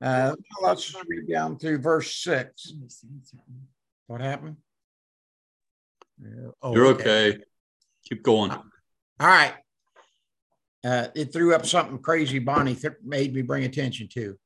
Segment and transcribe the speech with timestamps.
[0.00, 2.72] Uh, let's read down through verse six.
[4.06, 4.56] What happened?
[6.62, 7.30] Oh, You're okay.
[7.30, 7.42] okay.
[8.08, 8.50] Keep going.
[8.50, 8.62] All
[9.20, 9.54] right.
[10.84, 14.36] Uh, it threw up something crazy Bonnie th- made me bring attention to.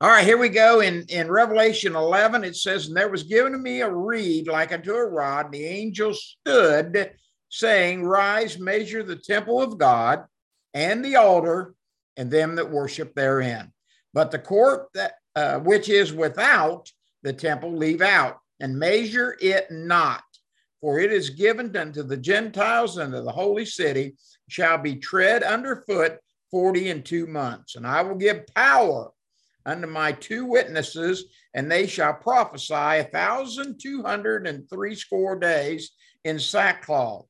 [0.00, 0.80] All right, here we go.
[0.80, 4.72] In, in Revelation 11, it says, And there was given to me a reed like
[4.72, 5.46] unto a rod.
[5.46, 7.12] and The angel stood,
[7.48, 10.24] saying, Rise, measure the temple of God
[10.74, 11.74] and the altar
[12.18, 13.72] and them that worship therein.
[14.16, 16.90] But the court that uh, which is without
[17.22, 20.22] the temple leave out, and measure it not.
[20.80, 24.16] For it is given unto the Gentiles and to the holy city
[24.48, 26.16] shall be tread underfoot
[26.50, 27.76] forty and two months.
[27.76, 29.10] And I will give power
[29.66, 35.38] unto my two witnesses, and they shall prophesy a thousand two hundred and three score
[35.38, 35.90] days
[36.24, 37.26] in sackcloth.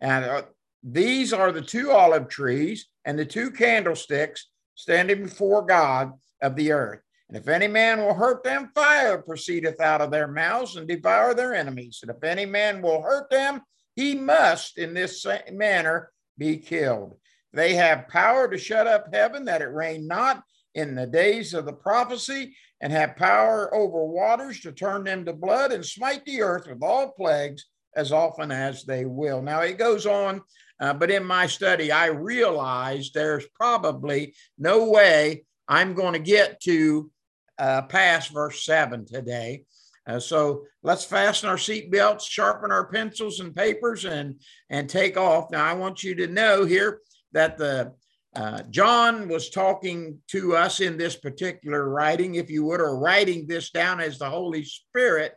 [0.00, 0.42] And uh,
[0.84, 4.46] these are the two olive trees and the two candlesticks
[4.76, 7.00] standing before God of the earth.
[7.28, 11.34] And if any man will hurt them, fire proceedeth out of their mouths and devour
[11.34, 12.00] their enemies.
[12.02, 13.60] And if any man will hurt them,
[13.94, 17.16] he must in this manner be killed.
[17.52, 20.42] They have power to shut up heaven that it rain not
[20.74, 25.32] in the days of the prophecy, and have power over waters to turn them to
[25.32, 29.42] blood and smite the earth with all plagues as often as they will.
[29.42, 30.42] Now it goes on,
[30.80, 36.60] uh, but in my study, I realized there's probably no way I'm going to get
[36.62, 37.10] to
[37.58, 39.64] uh, past verse 7 today.
[40.06, 45.50] Uh, so let's fasten our seatbelts, sharpen our pencils and papers, and and take off.
[45.50, 47.00] Now I want you to know here
[47.32, 47.92] that the
[48.34, 53.46] uh, John was talking to us in this particular writing, if you would, or writing
[53.46, 55.34] this down as the Holy Spirit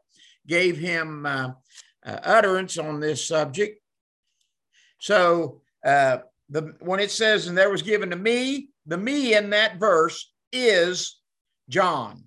[0.48, 1.50] gave him uh,
[2.06, 3.82] uh, utterance on this subject.
[5.00, 9.52] So uh, the when it says, "and there was given to me," the me in
[9.52, 11.20] that verse is
[11.70, 12.24] John,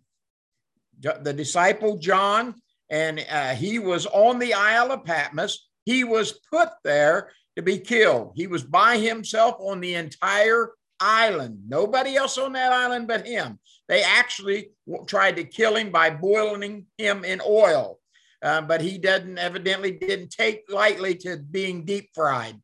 [1.01, 2.55] the disciple John,
[2.91, 5.69] and uh, he was on the Isle of Patmos.
[5.85, 8.33] He was put there to be killed.
[8.35, 11.65] He was by himself on the entire island.
[11.69, 13.59] Nobody else on that island but him.
[13.89, 14.71] They actually
[15.07, 17.99] tried to kill him by boiling him in oil,
[18.43, 22.59] uh, but he didn't evidently didn't take lightly to being deep fried.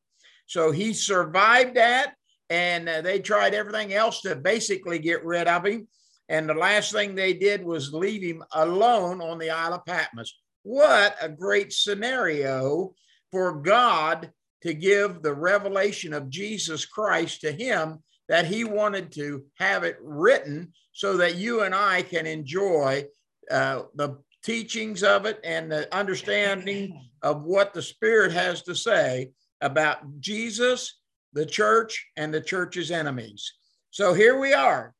[0.47, 2.15] So he survived that,
[2.51, 5.87] and uh, they tried everything else to basically get rid of him.
[6.29, 10.37] And the last thing they did was leave him alone on the Isle of Patmos.
[10.63, 12.95] What a great scenario
[13.31, 14.31] for God
[14.63, 19.97] to give the revelation of Jesus Christ to him that he wanted to have it
[20.01, 23.07] written so that you and I can enjoy
[23.51, 29.31] uh, the teachings of it and the understanding of what the Spirit has to say
[29.61, 31.00] about Jesus,
[31.33, 33.53] the church, and the church's enemies.
[33.91, 34.95] So here we are.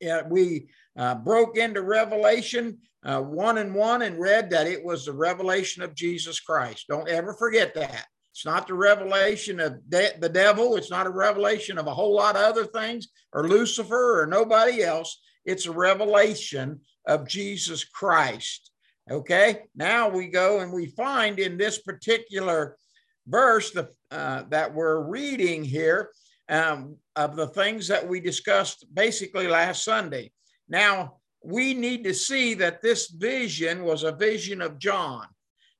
[0.00, 5.04] Yeah, we uh, broke into Revelation uh, 1 and 1 and read that it was
[5.04, 6.86] the revelation of Jesus Christ.
[6.88, 8.06] Don't ever forget that.
[8.32, 10.76] It's not the revelation of de- the devil.
[10.76, 14.82] It's not a revelation of a whole lot of other things or Lucifer or nobody
[14.82, 15.20] else.
[15.44, 18.70] It's a revelation of Jesus Christ.
[19.10, 22.76] Okay, now we go and we find in this particular
[23.28, 26.10] verse the, uh, that we're reading here
[26.48, 30.32] um, of the things that we discussed basically last Sunday.
[30.68, 35.26] Now, we need to see that this vision was a vision of John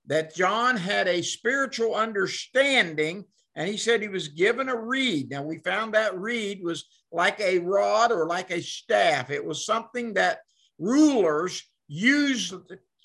[0.09, 5.31] that John had a spiritual understanding and he said he was given a reed.
[5.31, 9.31] Now we found that reed was like a rod or like a staff.
[9.31, 10.39] It was something that
[10.79, 12.55] rulers used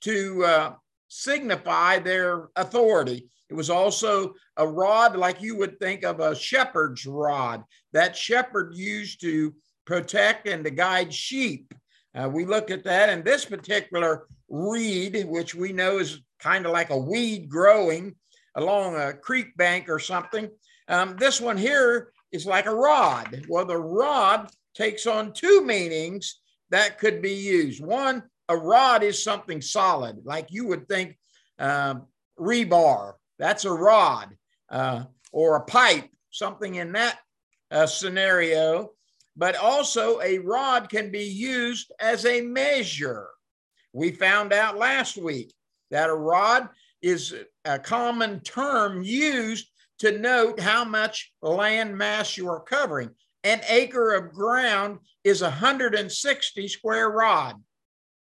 [0.01, 0.73] to uh,
[1.07, 3.29] signify their authority.
[3.49, 8.75] It was also a rod like you would think of a shepherd's rod that shepherd
[8.75, 9.53] used to
[9.85, 11.73] protect and to guide sheep.
[12.15, 16.71] Uh, we looked at that, and this particular reed, which we know is kind of
[16.71, 18.15] like a weed growing
[18.55, 20.49] along a creek bank or something.
[20.87, 23.45] Um, this one here is like a rod.
[23.47, 27.84] Well, the rod takes on two meanings that could be used.
[27.84, 31.17] One, a rod is something solid, like you would think
[31.59, 31.96] uh,
[32.39, 34.35] rebar, that's a rod,
[34.70, 37.20] uh, or a pipe, something in that
[37.72, 38.91] uh, scenario.
[39.35, 43.28] But also, a rod can be used as a measure.
[43.91, 45.53] We found out last week
[45.90, 46.70] that a rod
[47.02, 47.34] is
[47.66, 49.70] a common term used
[50.00, 53.09] to note how much land mass you are covering.
[53.44, 57.62] An acre of ground is 160 square rod.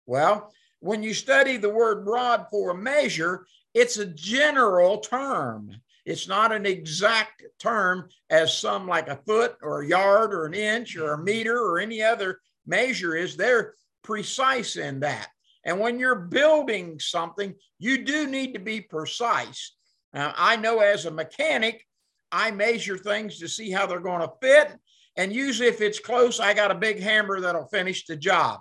[0.06, 5.76] Well, when you study the word rod for a measure, it's a general term.
[6.04, 10.54] It's not an exact term as some like a foot or a yard or an
[10.54, 15.28] inch or a meter or any other measure is they're precise in that.
[15.64, 19.76] And when you're building something, you do need to be precise.
[20.12, 21.86] Now, I know as a mechanic,
[22.32, 24.76] I measure things to see how they're going to fit.
[25.16, 28.60] And usually, if it's close, I got a big hammer that'll finish the job.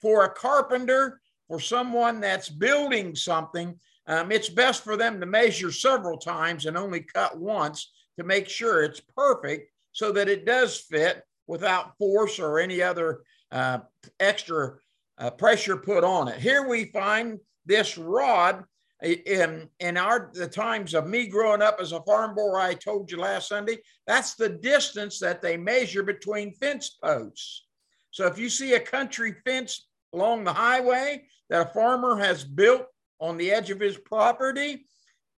[0.00, 5.70] For a carpenter, for someone that's building something, um, it's best for them to measure
[5.70, 10.78] several times and only cut once to make sure it's perfect so that it does
[10.78, 13.78] fit without force or any other uh,
[14.18, 14.74] extra
[15.18, 16.38] uh, pressure put on it.
[16.38, 18.64] Here we find this rod
[19.02, 23.10] in in our the times of me growing up as a farm boy i told
[23.10, 27.64] you last sunday that's the distance that they measure between fence posts
[28.10, 32.86] so if you see a country fence along the highway that a farmer has built
[33.20, 34.84] on the edge of his property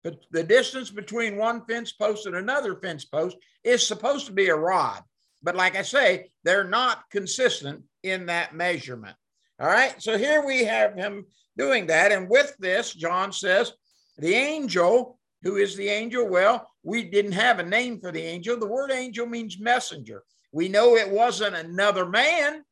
[0.04, 4.48] but the distance between one fence post and another fence post is supposed to be
[4.48, 5.02] a rod
[5.42, 9.16] but like i say they're not consistent in that measurement
[9.60, 11.24] all right so here we have him
[11.56, 12.12] doing that.
[12.12, 13.72] And with this, John says,
[14.18, 16.28] the angel, who is the angel?
[16.28, 18.58] Well, we didn't have a name for the angel.
[18.58, 20.22] The word angel means messenger.
[20.52, 22.64] We know it wasn't another man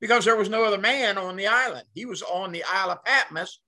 [0.00, 1.84] because there was no other man on the island.
[1.94, 3.60] He was on the Isle of Patmos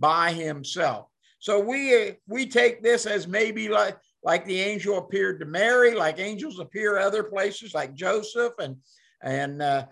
[0.00, 1.06] by himself.
[1.38, 6.18] So we we take this as maybe like like the angel appeared to Mary, like
[6.18, 8.76] angels appear other places, like Joseph and
[9.22, 9.86] and uh,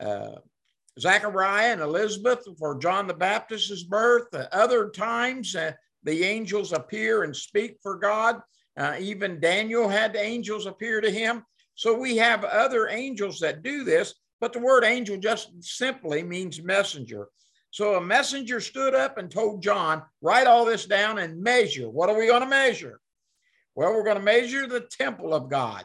[0.00, 0.36] uh,
[0.98, 4.32] Zachariah and Elizabeth for John the Baptist's birth.
[4.32, 5.72] Uh, other times, uh,
[6.04, 8.40] the angels appear and speak for God.
[8.78, 11.42] Uh, even Daniel had angels appear to him.
[11.74, 16.62] So we have other angels that do this, but the word angel just simply means
[16.62, 17.28] messenger.
[17.76, 21.90] So a messenger stood up and told John, write all this down and measure.
[21.90, 23.00] What are we going to measure?
[23.74, 25.84] Well, we're going to measure the temple of God.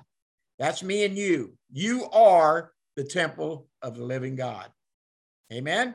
[0.58, 1.52] That's me and you.
[1.70, 4.70] You are the temple of the living God.
[5.52, 5.94] Amen.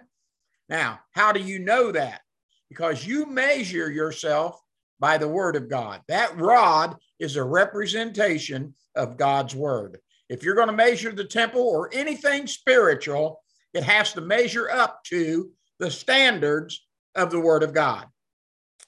[0.69, 2.21] Now, how do you know that?
[2.69, 4.61] Because you measure yourself
[5.01, 6.03] by the word of God.
[6.09, 9.97] That rod is a representation of God's word.
[10.29, 13.41] If you're going to measure the temple or anything spiritual,
[13.73, 18.07] it has to measure up to the standards of the word of God.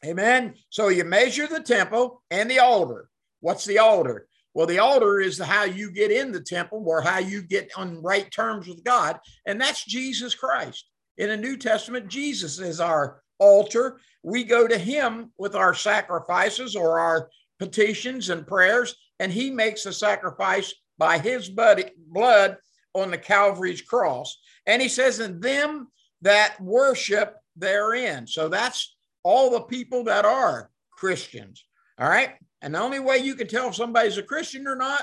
[0.05, 0.55] Amen.
[0.71, 3.09] So you measure the temple and the altar.
[3.41, 4.29] What's the altar?
[4.55, 8.03] Well, the altar is how you get in the temple or how you get on
[8.03, 10.89] right terms with God, and that's Jesus Christ.
[11.17, 14.01] In the New Testament, Jesus is our altar.
[14.23, 19.87] We go to him with our sacrifices or our petitions and prayers, and he makes
[19.87, 22.57] a sacrifice by his blood
[22.95, 24.41] on the Calvary's cross.
[24.67, 25.89] And he says, and them
[26.23, 28.27] that worship therein.
[28.27, 31.65] So that's all the people that are Christians.
[31.99, 32.35] All right.
[32.63, 35.03] And the only way you can tell if somebody's a Christian or not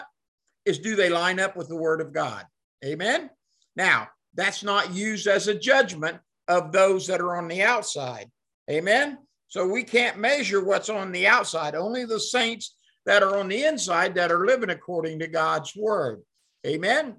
[0.66, 2.46] is do they line up with the word of God?
[2.84, 3.30] Amen.
[3.76, 6.18] Now, that's not used as a judgment
[6.48, 8.30] of those that are on the outside.
[8.70, 9.18] Amen.
[9.48, 12.76] So we can't measure what's on the outside, only the saints
[13.06, 16.24] that are on the inside that are living according to God's word.
[16.66, 17.18] Amen.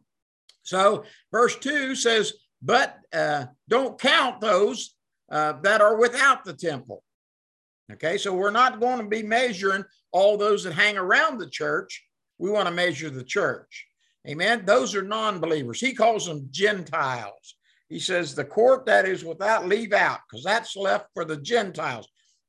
[0.63, 2.33] So verse 2 says,
[2.63, 4.95] But uh, don't count those
[5.31, 7.03] uh, that are without the temple.
[7.93, 12.05] Okay, so we're not going to be measuring all those that hang around the church.
[12.39, 13.87] We want to measure the church.
[14.29, 14.65] Amen.
[14.65, 15.81] Those are non believers.
[15.81, 17.55] He calls them Gentiles.
[17.89, 22.09] He says the court that is without leave out because that's left for the Gentiles.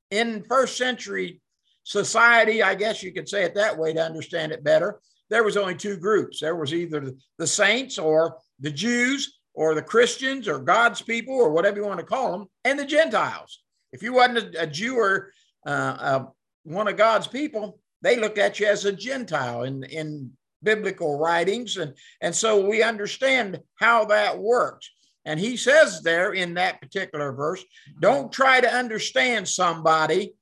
[0.09, 1.41] In first century
[1.83, 5.57] society, I guess you could say it that way to understand it better, there was
[5.57, 6.39] only two groups.
[6.39, 11.49] There was either the saints or the Jews or the Christians or God's people or
[11.49, 13.63] whatever you want to call them, and the Gentiles.
[13.91, 15.31] If you wasn't a, Jew or
[15.65, 16.25] uh, uh,
[16.63, 21.77] one of God's people, they looked at you as a Gentile in, in biblical writings.
[21.77, 24.91] And, and so we understand how that works.
[25.25, 27.63] And he says there in that particular verse
[27.99, 30.35] don't try to understand somebody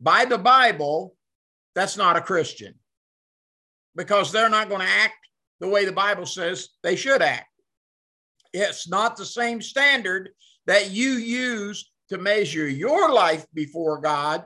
[0.00, 1.16] by the Bible
[1.74, 2.74] that's not a Christian
[3.96, 5.16] because they're not going to act
[5.58, 7.48] the way the Bible says they should act.
[8.52, 10.30] It's not the same standard
[10.66, 14.44] that you use to measure your life before God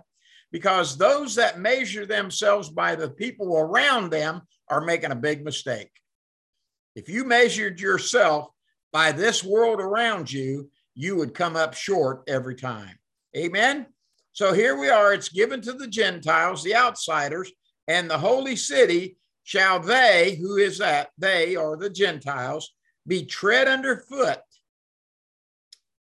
[0.52, 5.90] because those that measure themselves by the people around them are making a big mistake.
[6.94, 8.48] If you measured yourself
[8.92, 12.96] by this world around you, you would come up short every time.
[13.36, 13.86] Amen.
[14.32, 15.12] So here we are.
[15.12, 17.50] It's given to the Gentiles, the outsiders,
[17.88, 21.08] and the holy city shall they, who is that?
[21.18, 22.74] They are the Gentiles,
[23.06, 24.40] be tread underfoot.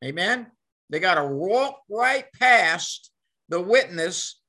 [0.03, 0.47] Amen.
[0.89, 3.11] They got to walk right past
[3.49, 4.41] the witness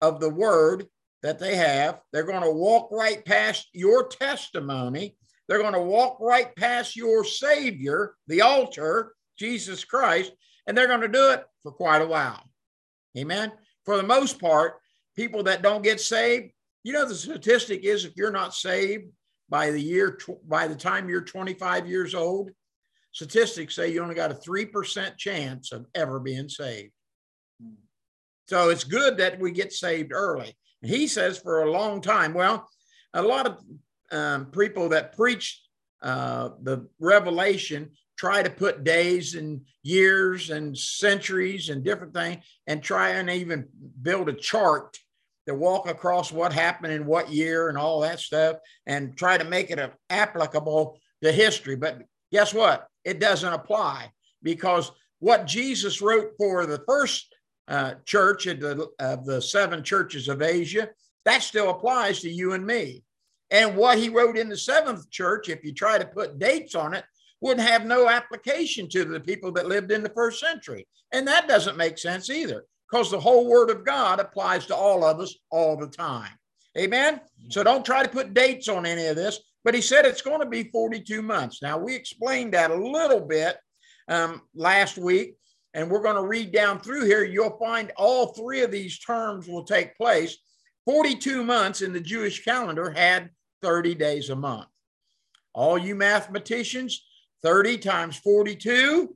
[0.00, 0.86] of the word
[1.22, 2.00] that they have.
[2.12, 5.16] They're going to walk right past your testimony.
[5.48, 10.32] they're going to walk right past your Savior, the altar, Jesus Christ,
[10.66, 12.42] and they're going to do it for quite a while.
[13.16, 13.50] Amen.
[13.84, 14.74] For the most part,
[15.16, 16.52] people that don't get saved,
[16.84, 19.06] you know, the statistic is if you're not saved
[19.48, 22.50] by the year, by the time you're 25 years old,
[23.12, 26.92] statistics say you only got a 3% chance of ever being saved.
[28.48, 30.56] So it's good that we get saved early.
[30.82, 32.34] He says for a long time.
[32.34, 32.68] Well,
[33.12, 33.58] a lot of
[34.10, 35.62] um, people that preach
[36.02, 42.82] uh, the revelation try to put days and years and centuries and different things and
[42.82, 43.68] try and even
[44.02, 44.98] build a chart
[45.48, 49.44] to walk across what happened in what year and all that stuff and try to
[49.44, 51.74] make it applicable to history.
[51.74, 52.86] But guess what?
[53.04, 54.12] It doesn't apply
[54.42, 57.34] because what Jesus wrote for the first
[57.66, 60.88] uh, church of the, of the seven churches of Asia,
[61.24, 63.02] that still applies to you and me.
[63.50, 66.94] And what he wrote in the seventh church, if you try to put dates on
[66.94, 67.04] it,
[67.40, 70.86] would have no application to the people that lived in the first century.
[71.12, 75.04] And that doesn't make sense either, because the whole word of God applies to all
[75.04, 76.32] of us all the time.
[76.76, 77.20] Amen.
[77.50, 79.40] So don't try to put dates on any of this.
[79.64, 81.60] But he said it's going to be 42 months.
[81.62, 83.56] Now, we explained that a little bit
[84.08, 85.36] um, last week,
[85.74, 87.24] and we're going to read down through here.
[87.24, 90.38] You'll find all three of these terms will take place.
[90.86, 93.30] 42 months in the Jewish calendar had
[93.62, 94.68] 30 days a month.
[95.52, 97.04] All you mathematicians,
[97.42, 99.14] 30 times 42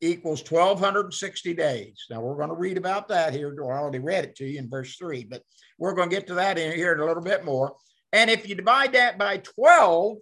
[0.00, 2.06] equals 1260 days.
[2.10, 3.54] Now we're going to read about that here.
[3.58, 5.42] I already read it to you in verse 3, but
[5.78, 7.74] we're going to get to that in here in a little bit more.
[8.12, 10.18] And if you divide that by 12,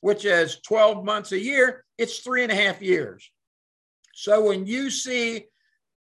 [0.00, 3.30] which is 12 months a year, it's three and a half years.
[4.14, 5.46] So when you see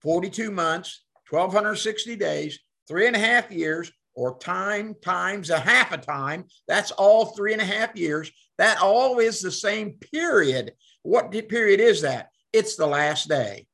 [0.02, 5.98] 42 months, 1260 days, three and a half years, or time times a half a
[5.98, 8.32] time, that's all three and a half years.
[8.58, 10.74] That all is the same period.
[11.04, 12.31] What period is that?
[12.54, 13.68] It's the last day.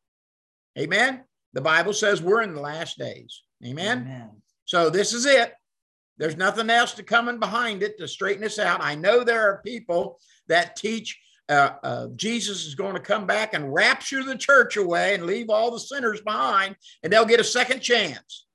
[0.77, 1.23] Amen.
[1.53, 3.41] The Bible says we're in the last days.
[3.65, 4.01] Amen.
[4.01, 4.29] Amen.
[4.65, 5.53] So this is it.
[6.17, 8.83] There's nothing else to come in behind it to straighten this out.
[8.83, 11.19] I know there are people that teach
[11.49, 15.49] uh, uh, Jesus is going to come back and rapture the church away and leave
[15.49, 18.45] all the sinners behind, and they'll get a second chance.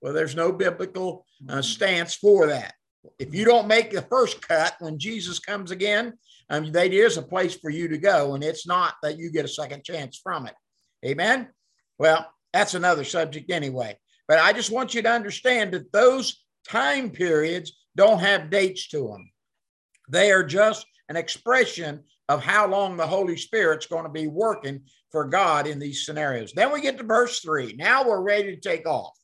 [0.00, 1.60] Well, there's no biblical uh, mm-hmm.
[1.62, 2.74] stance for that.
[3.18, 6.14] If you don't make the first cut when Jesus comes again,
[6.48, 9.44] um, that is a place for you to go, and it's not that you get
[9.44, 10.54] a second chance from it.
[11.04, 11.48] Amen.
[11.98, 13.98] Well, that's another subject anyway.
[14.28, 19.08] But I just want you to understand that those time periods don't have dates to
[19.08, 19.30] them.
[20.08, 24.82] They are just an expression of how long the Holy Spirit's going to be working
[25.12, 26.52] for God in these scenarios.
[26.52, 27.74] Then we get to verse three.
[27.78, 29.16] Now we're ready to take off.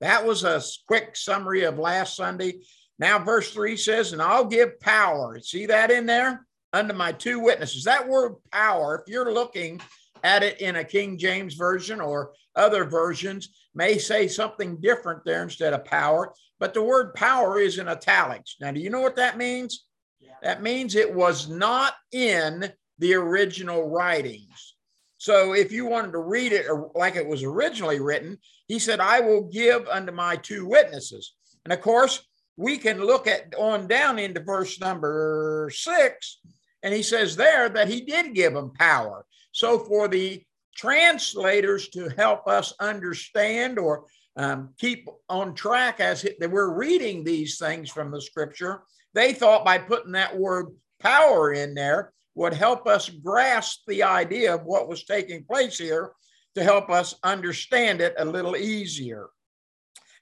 [0.00, 2.60] That was a quick summary of last Sunday.
[2.98, 5.40] Now, verse 3 says, And I'll give power.
[5.40, 6.46] See that in there?
[6.72, 7.84] Under my two witnesses.
[7.84, 9.80] That word power, if you're looking
[10.22, 15.42] at it in a King James version or other versions, may say something different there
[15.42, 16.32] instead of power.
[16.58, 18.56] But the word power is in italics.
[18.60, 19.84] Now, do you know what that means?
[20.20, 20.34] Yeah.
[20.42, 24.74] That means it was not in the original writings.
[25.18, 29.20] So if you wanted to read it like it was originally written, he said, I
[29.20, 31.34] will give unto my two witnesses.
[31.64, 32.22] And of course,
[32.56, 36.40] we can look at on down into verse number six,
[36.82, 39.24] and he says there that he did give them power.
[39.52, 40.42] So for the
[40.76, 44.06] translators to help us understand or
[44.36, 48.82] um, keep on track as we're reading these things from the scripture,
[49.14, 50.66] they thought by putting that word
[51.00, 56.10] power in there would help us grasp the idea of what was taking place here
[56.56, 59.28] to help us understand it a little easier.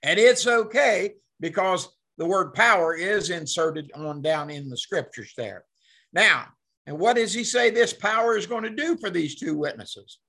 [0.02, 1.88] And it's okay because
[2.22, 5.64] the word power is inserted on down in the scriptures there.
[6.12, 6.46] Now,
[6.86, 10.20] and what does he say this power is going to do for these two witnesses?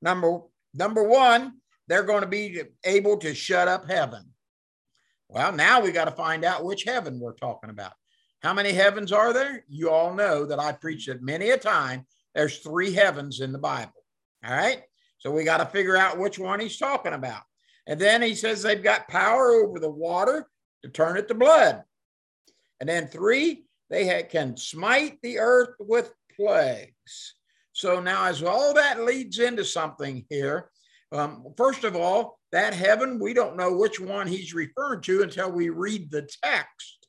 [0.00, 0.42] Number
[0.74, 1.54] number one,
[1.88, 4.26] they're going to be able to shut up heaven.
[5.28, 7.94] Well, now we got to find out which heaven we're talking about.
[8.44, 9.64] How many heavens are there?
[9.68, 12.06] You all know that I preached it many a time.
[12.32, 14.04] There's three heavens in the Bible.
[14.46, 14.82] All right.
[15.18, 17.42] So we got to figure out which one he's talking about.
[17.88, 20.46] And then he says they've got power over the water
[20.82, 21.82] to turn it to blood.
[22.80, 27.34] And then three, they can smite the earth with plagues.
[27.72, 30.70] So now, as all that leads into something here,
[31.12, 35.50] um, first of all, that heaven, we don't know which one he's referring to until
[35.50, 37.06] we read the text.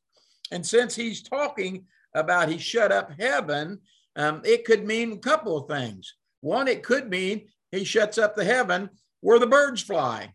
[0.52, 1.86] And since he's talking
[2.16, 3.80] about he shut up heaven,
[4.16, 6.16] um, it could mean a couple of things.
[6.42, 8.90] One, it could mean he shuts up the heaven
[9.22, 10.34] where the birds fly.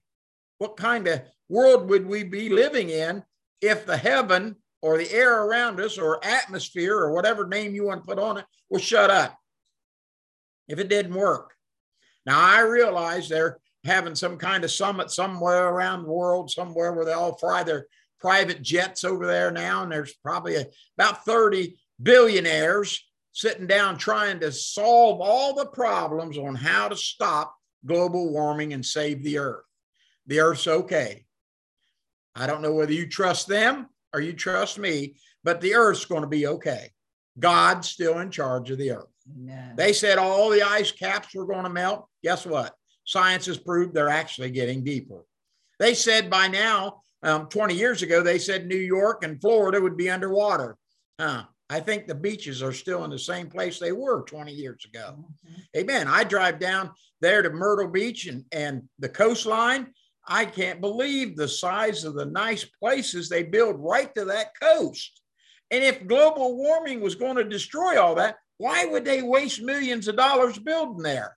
[0.58, 3.22] What kind of world would we be living in
[3.60, 8.02] if the heaven or the air around us or atmosphere or whatever name you want
[8.02, 9.38] to put on it was shut up
[10.68, 11.54] if it didn't work.
[12.24, 17.04] Now, I realize they're having some kind of summit somewhere around the world, somewhere where
[17.04, 17.86] they all fly their
[18.18, 19.82] private jets over there now.
[19.82, 20.66] And there's probably a,
[20.98, 27.54] about 30 billionaires sitting down trying to solve all the problems on how to stop
[27.84, 29.64] global warming and save the earth.
[30.26, 31.25] The earth's okay.
[32.36, 36.22] I don't know whether you trust them or you trust me, but the earth's going
[36.22, 36.90] to be okay.
[37.38, 39.06] God's still in charge of the earth.
[39.76, 42.06] They said all the ice caps were going to melt.
[42.22, 42.74] Guess what?
[43.04, 45.24] Science has proved they're actually getting deeper.
[45.78, 49.96] They said by now, um, 20 years ago, they said New York and Florida would
[49.96, 50.76] be underwater.
[51.18, 51.44] Huh.
[51.68, 55.16] I think the beaches are still in the same place they were 20 years ago.
[55.18, 55.60] Mm-hmm.
[55.78, 56.06] Amen.
[56.06, 56.90] I drive down
[57.20, 59.92] there to Myrtle Beach and, and the coastline.
[60.28, 65.23] I can't believe the size of the nice places they build right to that coast.
[65.71, 70.09] And if global warming was going to destroy all that, why would they waste millions
[70.09, 71.37] of dollars building there?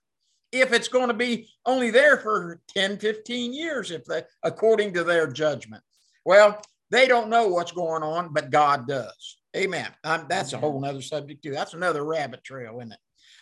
[0.52, 5.04] If it's going to be only there for 10, 15 years, if they, according to
[5.04, 5.82] their judgment.
[6.24, 9.38] Well, they don't know what's going on, but God does.
[9.56, 9.88] Amen.
[10.04, 11.52] Um, that's a whole nother subject too.
[11.52, 12.98] That's another rabbit trail, isn't it?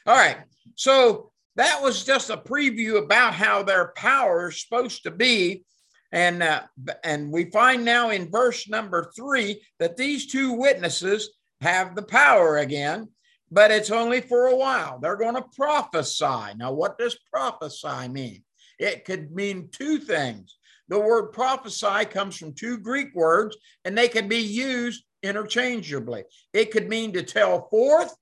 [0.07, 0.39] All right.
[0.75, 5.65] So that was just a preview about how their power is supposed to be.
[6.13, 6.63] And, uh,
[7.03, 12.59] and we find now in verse number three that these two witnesses have the power
[12.59, 13.09] again,
[13.51, 15.01] but it's only for a while.
[15.01, 16.55] They're going to prophesy.
[16.57, 18.45] Now, what does prophesy mean?
[18.79, 20.57] It could mean two things.
[20.87, 26.23] The word prophesy comes from two Greek words, and they can be used interchangeably.
[26.53, 28.15] It could mean to tell forth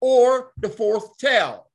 [0.00, 1.65] or to forth tell.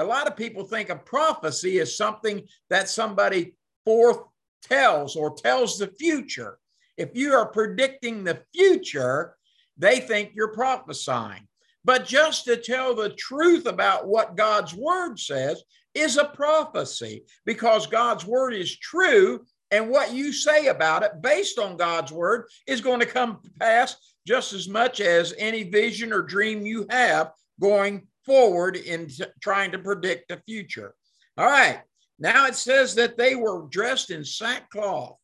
[0.00, 3.54] A lot of people think a prophecy is something that somebody
[3.84, 6.58] foretells or tells the future.
[6.96, 9.36] If you are predicting the future,
[9.76, 11.46] they think you're prophesying.
[11.84, 15.62] But just to tell the truth about what God's word says
[15.94, 19.44] is a prophecy because God's word is true.
[19.70, 23.50] And what you say about it based on God's word is going to come to
[23.60, 29.08] pass just as much as any vision or dream you have going forward in
[29.42, 30.94] trying to predict the future.
[31.36, 31.80] All right.
[32.20, 35.16] Now it says that they were dressed in sackcloth.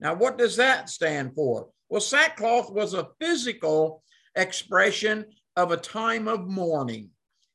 [0.00, 1.68] Now, what does that stand for?
[1.90, 4.02] Well, sackcloth was a physical
[4.34, 7.10] expression of a time of mourning.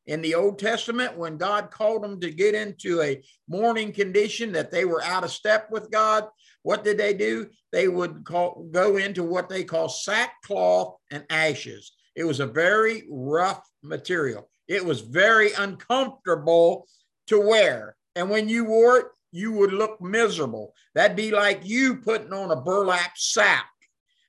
[0.05, 4.69] In the Old Testament, when God called them to get into a mourning condition that
[4.69, 6.27] they were out of step with God,
[6.61, 7.47] what did they do?
[7.71, 11.93] They would call, go into what they call sackcloth and ashes.
[12.15, 14.47] It was a very rough material.
[14.69, 16.87] It was very uncomfortable
[17.27, 17.97] to wear.
[18.15, 20.73] And when you wore it, you would look miserable.
[20.95, 23.69] That'd be like you putting on a burlap sack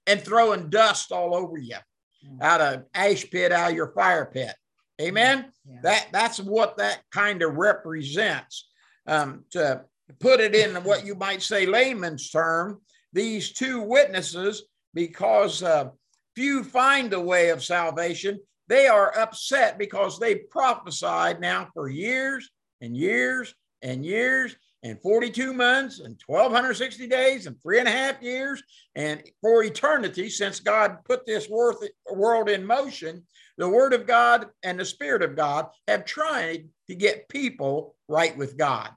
[0.07, 1.77] and throwing dust all over you
[2.27, 2.43] mm.
[2.43, 4.55] out of ash pit out of your fire pit.
[5.01, 5.53] Amen.
[5.65, 5.81] Yeah.
[5.83, 8.69] That that's what that kind of represents.
[9.07, 9.83] Um, to
[10.19, 12.81] put it in what you might say layman's term,
[13.13, 15.91] these two witnesses, because uh,
[16.35, 18.41] few find the way of salvation,
[18.71, 22.49] they are upset because they prophesied now for years
[22.81, 23.53] and years
[23.83, 24.55] and years
[24.85, 28.63] and 42 months and 1260 days and three and a half years
[28.95, 33.25] and for eternity since God put this world in motion.
[33.59, 38.37] The word of God and the spirit of God have tried to get people right
[38.37, 38.91] with God.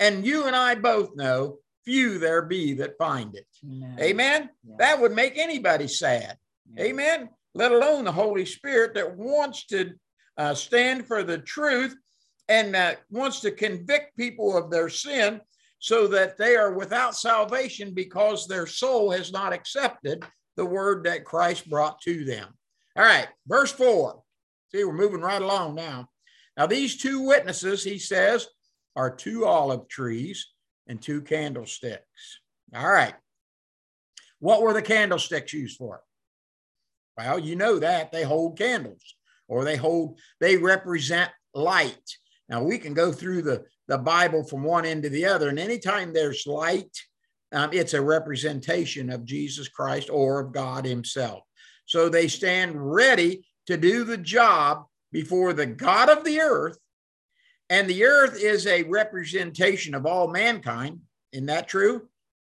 [0.00, 3.46] And you and I both know few there be that find it.
[3.64, 3.96] Amen.
[4.00, 4.50] Amen?
[4.66, 4.74] Yeah.
[4.80, 6.36] That would make anybody sad.
[6.74, 6.82] Yeah.
[6.82, 7.28] Amen.
[7.54, 9.92] Let alone the Holy Spirit that wants to
[10.36, 11.96] uh, stand for the truth
[12.48, 15.40] and uh, wants to convict people of their sin
[15.78, 20.24] so that they are without salvation because their soul has not accepted
[20.56, 22.48] the word that Christ brought to them.
[22.96, 24.22] All right, verse four.
[24.72, 26.08] See, we're moving right along now.
[26.56, 28.48] Now, these two witnesses, he says,
[28.96, 30.48] are two olive trees
[30.88, 32.40] and two candlesticks.
[32.74, 33.14] All right.
[34.40, 36.02] What were the candlesticks used for?
[37.18, 39.16] Well, you know that they hold candles
[39.48, 42.16] or they hold, they represent light.
[42.48, 45.58] Now we can go through the, the Bible from one end to the other, and
[45.58, 46.96] anytime there's light,
[47.52, 51.42] um, it's a representation of Jesus Christ or of God Himself.
[51.86, 56.78] So they stand ready to do the job before the God of the earth
[57.70, 61.00] and the earth is a representation of all mankind.
[61.32, 62.08] Isn't that true?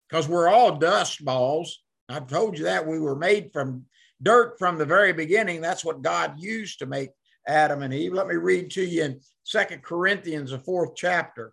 [0.08, 1.82] Because we're all dust balls.
[2.08, 3.86] I've told you that we were made from
[4.22, 5.60] dirt from the very beginning.
[5.60, 7.10] That's what God used to make
[7.46, 8.12] Adam and Eve.
[8.12, 11.52] Let me read to you in Second Corinthians, the fourth chapter.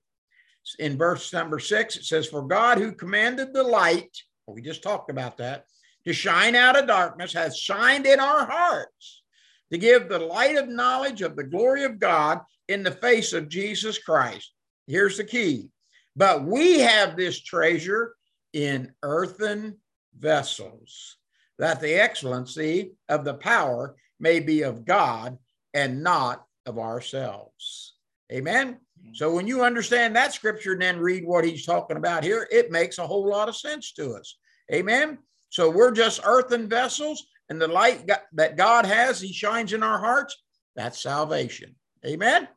[0.79, 5.09] In verse number six, it says, For God who commanded the light, we just talked
[5.09, 5.65] about that,
[6.05, 9.23] to shine out of darkness has shined in our hearts
[9.71, 13.49] to give the light of knowledge of the glory of God in the face of
[13.49, 14.51] Jesus Christ.
[14.87, 15.69] Here's the key.
[16.15, 18.13] But we have this treasure
[18.53, 19.77] in earthen
[20.17, 21.17] vessels,
[21.59, 25.37] that the excellency of the power may be of God
[25.73, 27.95] and not of ourselves.
[28.31, 28.77] Amen.
[29.13, 32.71] So when you understand that scripture and then read what he's talking about here, it
[32.71, 34.37] makes a whole lot of sense to us.
[34.73, 35.19] Amen.
[35.49, 39.99] So we're just earthen vessels, and the light that God has, He shines in our
[39.99, 40.35] hearts.
[40.75, 41.75] That's salvation.
[42.05, 42.47] Amen.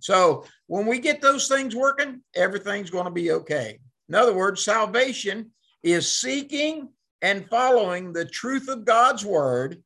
[0.00, 3.80] So when we get those things working, everything's going to be okay.
[4.08, 5.50] In other words, salvation
[5.82, 6.90] is seeking
[7.22, 9.82] and following the truth of God's word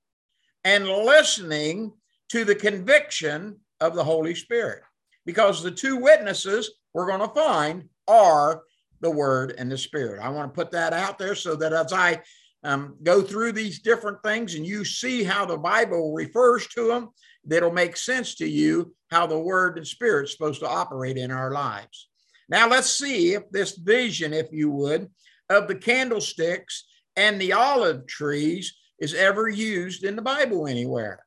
[0.65, 1.93] and listening
[2.31, 4.83] to the conviction of the Holy Spirit.
[5.25, 8.63] Because the two witnesses we're going to find are
[9.01, 10.21] the word and the spirit.
[10.23, 12.23] I want to put that out there so that as I
[12.65, 17.11] um, go through these different things and you see how the Bible refers to them,
[17.45, 21.31] that'll make sense to you how the word and spirit is supposed to operate in
[21.31, 22.09] our lives.
[22.49, 25.11] Now, let's see if this vision, if you would,
[25.49, 26.85] of the candlesticks
[27.17, 31.25] and the olive trees is ever used in the Bible anywhere.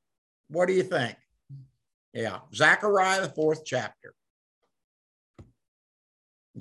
[0.50, 1.15] What do you think?
[2.13, 4.13] Yeah, Zechariah, the fourth chapter.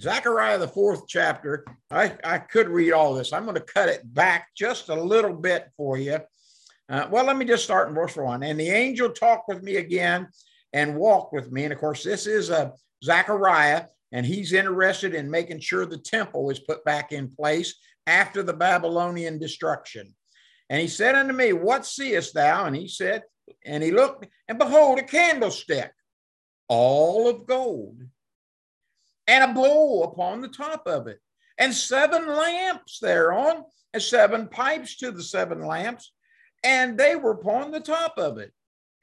[0.01, 3.33] Zechariah, the fourth chapter, I, I could read all this.
[3.33, 6.19] I'm going to cut it back just a little bit for you.
[6.89, 8.43] Uh, well, let me just start in verse one.
[8.43, 10.27] And the angel talked with me again
[10.73, 11.65] and walked with me.
[11.65, 12.71] And of course, this is a uh,
[13.05, 17.75] Zechariah, and he's interested in making sure the temple is put back in place
[18.07, 20.15] after the Babylonian destruction.
[20.71, 22.65] And he said unto me, What seest thou?
[22.65, 23.23] And he said,
[23.65, 25.93] and he looked, and behold, a candlestick,
[26.69, 28.01] all of gold
[29.27, 31.19] and a bowl upon the top of it,
[31.59, 36.13] and seven lamps thereon, and seven pipes to the seven lamps,
[36.63, 38.53] and they were upon the top of it.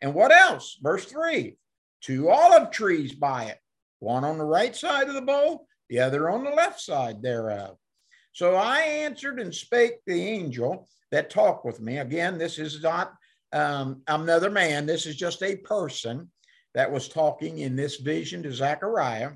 [0.02, 0.78] And what else?
[0.82, 1.58] Verse three
[2.02, 3.60] two olive trees by it,
[4.00, 7.78] one on the right side of the bowl, the other on the left side thereof.
[8.34, 11.98] So I answered and spake the angel that talked with me.
[11.98, 13.13] Again, this is not
[13.54, 16.32] um, another man, this is just a person
[16.74, 19.32] that was talking in this vision to Zechariah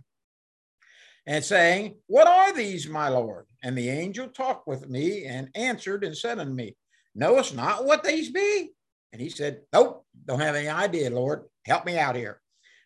[1.27, 3.45] and saying, What are these, my Lord?
[3.63, 6.75] And the angel talked with me and answered and said unto me,
[7.13, 8.71] Knowest not what these be?
[9.11, 11.43] And he said, Nope, don't have any idea, Lord.
[11.65, 12.39] Help me out here.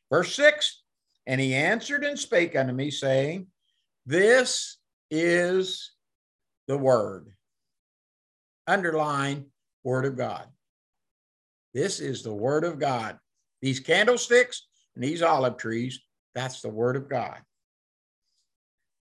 [0.09, 0.81] Verse six,
[1.27, 3.47] and he answered and spake unto me, saying,
[4.05, 4.77] This
[5.11, 5.91] is
[6.69, 7.27] the word.
[8.67, 9.47] Underline
[9.83, 10.47] word of God.
[11.73, 13.19] This is the word of God.
[13.61, 15.99] These candlesticks and these olive trees,
[16.33, 17.39] that's the word of God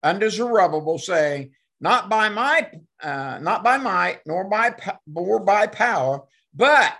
[0.02, 2.70] unto Zerubbabel, saying, Not by my,
[3.02, 4.74] uh, not by might, nor by
[5.06, 6.22] nor by power,
[6.54, 6.98] but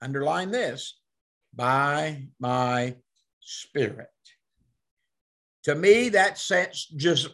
[0.00, 0.98] underline this,
[1.54, 2.96] by my
[3.40, 4.08] spirit.
[5.64, 7.28] To me, that sense just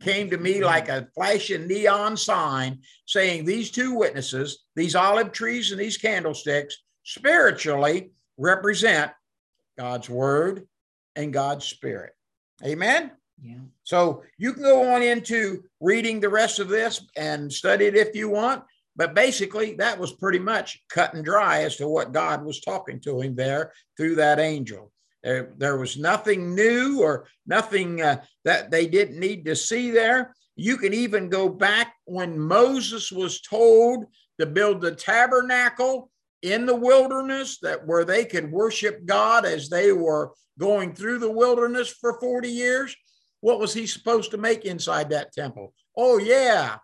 [0.00, 5.72] came to me like a flashing neon sign saying these two witnesses, these olive trees
[5.72, 9.12] and these candlesticks, spiritually represent
[9.78, 10.66] God's word
[11.16, 12.12] and God's spirit.
[12.64, 13.12] Amen.
[13.42, 13.54] Yeah.
[13.84, 18.14] So you can go on into reading the rest of this and study it if
[18.14, 18.64] you want.
[18.96, 23.00] But basically, that was pretty much cut and dry as to what God was talking
[23.00, 24.92] to him there through that angel.
[25.22, 30.34] There, there was nothing new or nothing uh, that they didn't need to see there.
[30.56, 34.06] You can even go back when Moses was told
[34.38, 36.10] to build the tabernacle
[36.42, 41.30] in the wilderness that where they could worship God as they were going through the
[41.30, 42.96] wilderness for 40 years.
[43.40, 45.74] What was he supposed to make inside that temple?
[45.96, 46.76] Oh, yeah,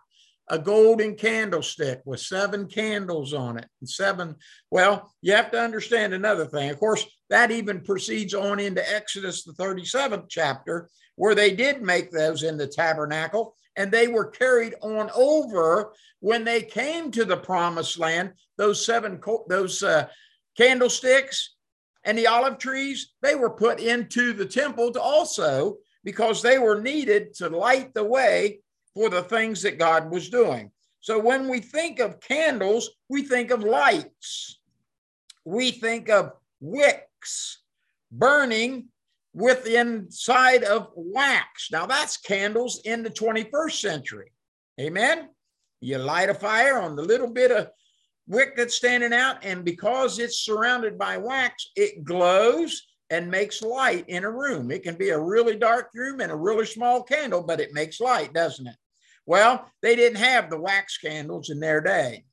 [0.49, 3.67] a golden candlestick with seven candles on it.
[3.81, 4.35] And seven,
[4.71, 6.69] well, you have to understand another thing.
[6.69, 12.11] Of course, that even proceeds on into Exodus, the 37th chapter, where they did make
[12.11, 17.37] those in the tabernacle and they were carried on over when they came to the
[17.37, 18.33] promised land.
[18.57, 20.07] Those seven, those uh,
[20.57, 21.55] candlesticks
[22.03, 26.81] and the olive trees, they were put into the temple to also because they were
[26.81, 28.61] needed to light the way
[28.97, 30.71] for the things that God was doing.
[31.01, 34.59] So when we think of candles, we think of lights.
[35.45, 37.61] We think of wicks
[38.11, 38.87] burning
[39.33, 41.69] with the inside of wax.
[41.71, 44.31] Now that's candles in the 21st century.
[44.81, 45.29] Amen.
[45.79, 47.69] You light a fire on the little bit of
[48.27, 52.81] wick that's standing out, and because it's surrounded by wax, it glows
[53.11, 54.71] and makes light in a room.
[54.71, 57.99] It can be a really dark room and a really small candle, but it makes
[57.99, 58.75] light, doesn't it?
[59.27, 62.23] Well, they didn't have the wax candles in their day.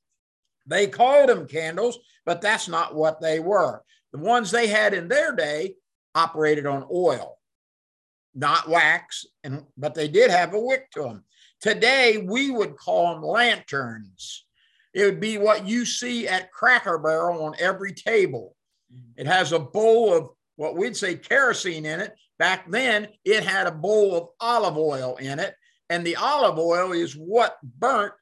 [0.66, 3.82] They called them candles, but that's not what they were.
[4.12, 5.74] The ones they had in their day
[6.14, 7.36] operated on oil,
[8.34, 11.24] not wax, and but they did have a wick to them.
[11.60, 14.46] Today, we would call them lanterns.
[14.94, 18.54] It would be what you see at Cracker Barrel on every table.
[18.92, 19.20] Mm-hmm.
[19.20, 22.14] It has a bowl of what we'd say kerosene in it.
[22.38, 25.56] Back then, it had a bowl of olive oil in it.
[25.94, 28.14] And the olive oil is what burnt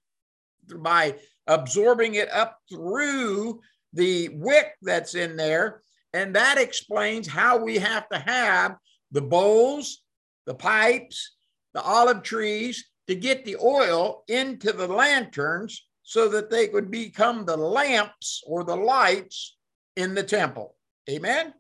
[0.76, 3.62] by absorbing it up through
[3.94, 5.80] the wick that's in there.
[6.12, 8.76] And that explains how we have to have
[9.10, 10.02] the bowls,
[10.44, 11.34] the pipes,
[11.72, 17.46] the olive trees to get the oil into the lanterns so that they could become
[17.46, 19.56] the lamps or the lights
[19.96, 20.76] in the temple.
[21.08, 21.54] Amen.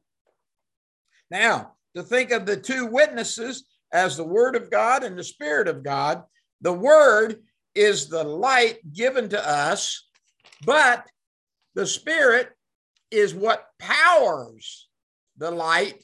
[1.30, 5.68] Now, to think of the two witnesses as the Word of God and the Spirit
[5.68, 6.22] of God,
[6.60, 7.42] the Word
[7.74, 10.08] is the light given to us,
[10.64, 11.06] but
[11.74, 12.50] the Spirit
[13.10, 14.88] is what powers
[15.36, 16.02] the light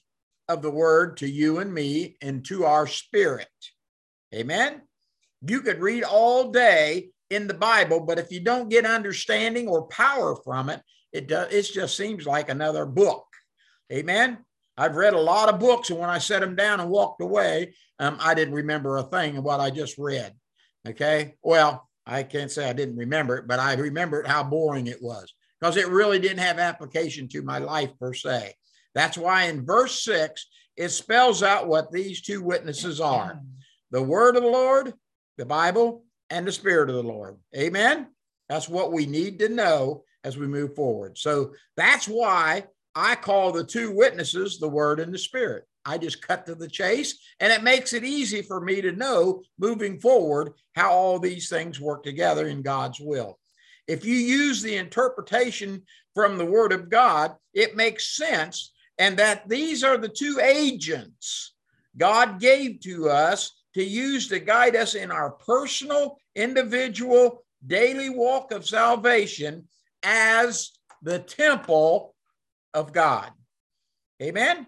[0.48, 3.48] of the Word to you and me and to our spirit.
[4.34, 4.82] Amen.
[5.46, 9.86] You could read all day in the Bible, but if you don't get understanding or
[9.86, 13.24] power from it, it does it just seems like another book.
[13.92, 14.38] Amen.
[14.78, 17.74] I've read a lot of books, and when I set them down and walked away,
[17.98, 20.32] um, I didn't remember a thing of what I just read.
[20.86, 21.34] Okay.
[21.42, 25.34] Well, I can't say I didn't remember it, but I remembered how boring it was
[25.60, 28.54] because it really didn't have application to my life per se.
[28.94, 33.40] That's why in verse six, it spells out what these two witnesses are
[33.90, 34.94] the word of the Lord,
[35.38, 37.36] the Bible, and the Spirit of the Lord.
[37.56, 38.06] Amen.
[38.48, 41.18] That's what we need to know as we move forward.
[41.18, 42.64] So that's why
[42.98, 45.68] I call the two witnesses the Word and the Spirit.
[45.84, 49.44] I just cut to the chase, and it makes it easy for me to know
[49.56, 53.38] moving forward how all these things work together in God's will.
[53.86, 59.48] If you use the interpretation from the Word of God, it makes sense, and that
[59.48, 61.54] these are the two agents
[61.96, 68.50] God gave to us to use to guide us in our personal, individual, daily walk
[68.50, 69.68] of salvation
[70.02, 72.16] as the temple
[72.74, 73.30] of God.
[74.22, 74.66] Amen.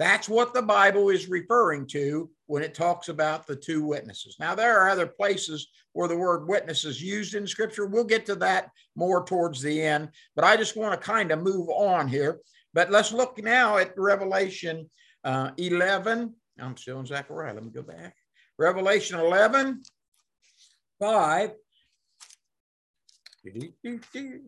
[0.00, 4.36] That's what the Bible is referring to when it talks about the two witnesses.
[4.40, 7.84] Now, there are other places where the word witness is used in Scripture.
[7.84, 11.42] We'll get to that more towards the end, but I just want to kind of
[11.42, 12.40] move on here.
[12.72, 14.88] But let's look now at Revelation
[15.22, 16.34] uh, 11.
[16.58, 17.52] I'm still in Zechariah.
[17.52, 18.14] Let me go back.
[18.58, 19.82] Revelation 11,
[20.98, 21.50] 5.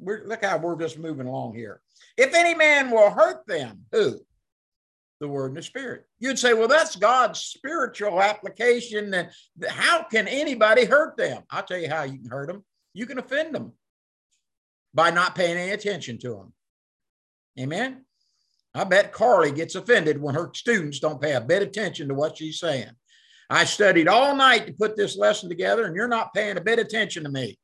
[0.01, 1.82] We're, look how we're just moving along here.
[2.17, 4.21] If any man will hurt them, who?
[5.21, 6.05] The word and the spirit.
[6.19, 9.15] You'd say, well, that's God's spiritual application.
[9.15, 9.31] And
[9.69, 11.43] how can anybody hurt them?
[11.51, 12.65] I'll tell you how you can hurt them.
[12.93, 13.73] You can offend them
[14.93, 16.53] by not paying any attention to them.
[17.59, 18.05] Amen.
[18.75, 22.15] I bet Carly gets offended when her students don't pay a bit of attention to
[22.15, 22.91] what she's saying.
[23.51, 26.79] I studied all night to put this lesson together, and you're not paying a bit
[26.79, 27.59] attention to me.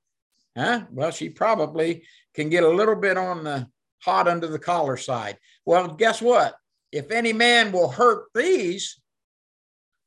[0.56, 0.82] Huh?
[0.90, 3.66] Well, she probably can get a little bit on the
[4.00, 5.38] hot under the collar side.
[5.64, 6.54] Well, guess what?
[6.92, 9.00] If any man will hurt these,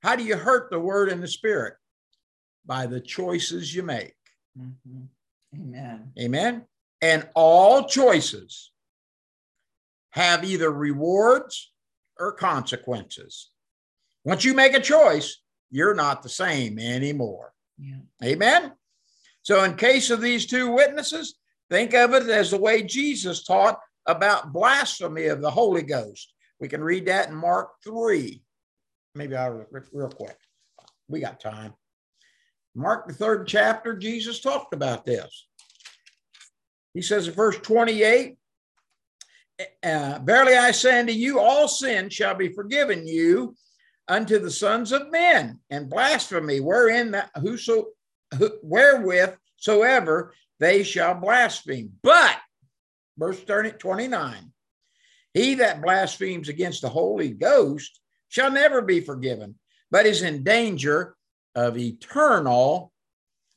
[0.01, 1.75] how do you hurt the word and the spirit?
[2.65, 4.15] By the choices you make.
[4.57, 5.03] Mm-hmm.
[5.55, 6.11] Amen.
[6.19, 6.65] Amen.
[7.01, 8.71] And all choices
[10.11, 11.71] have either rewards
[12.19, 13.49] or consequences.
[14.23, 17.53] Once you make a choice, you're not the same anymore.
[17.79, 17.95] Yeah.
[18.23, 18.73] Amen.
[19.41, 21.35] So, in case of these two witnesses,
[21.71, 26.33] think of it as the way Jesus taught about blasphemy of the Holy Ghost.
[26.59, 28.43] We can read that in Mark 3.
[29.15, 30.37] Maybe I'll real quick.
[31.07, 31.73] We got time.
[32.75, 35.47] Mark, the third chapter, Jesus talked about this.
[36.93, 38.37] He says in verse 28
[39.83, 43.55] uh, Verily I say unto you, all sin shall be forgiven you
[44.07, 47.85] unto the sons of men, and blasphemy, wherein whoso
[48.61, 51.91] wherewith soever they shall blaspheme.
[52.03, 52.37] But,
[53.17, 54.53] verse 29,
[55.33, 59.55] he that blasphemes against the Holy Ghost shall never be forgiven,
[59.89, 61.15] but is in danger
[61.55, 62.93] of eternal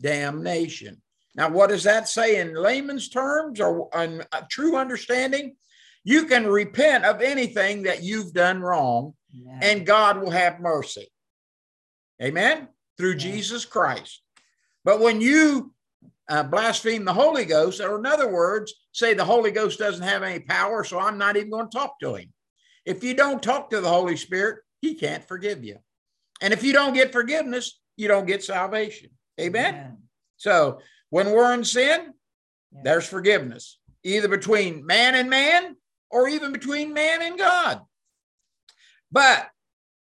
[0.00, 1.02] damnation.
[1.36, 5.56] Now, what does that say in layman's terms or in true understanding?
[6.04, 9.58] You can repent of anything that you've done wrong, Amen.
[9.62, 11.08] and God will have mercy.
[12.22, 12.68] Amen?
[12.96, 13.20] Through Amen.
[13.20, 14.22] Jesus Christ.
[14.84, 15.73] But when you
[16.28, 20.22] uh, blaspheme the Holy Ghost, or in other words, say the Holy Ghost doesn't have
[20.22, 22.32] any power, so I'm not even going to talk to him.
[22.84, 25.78] If you don't talk to the Holy Spirit, he can't forgive you.
[26.40, 29.10] And if you don't get forgiveness, you don't get salvation.
[29.40, 29.98] Amen.
[30.36, 32.12] So when we're in sin,
[32.72, 32.80] Yeah.
[32.84, 35.76] there's forgiveness, either between man and man
[36.10, 37.82] or even between man and God.
[39.12, 39.48] But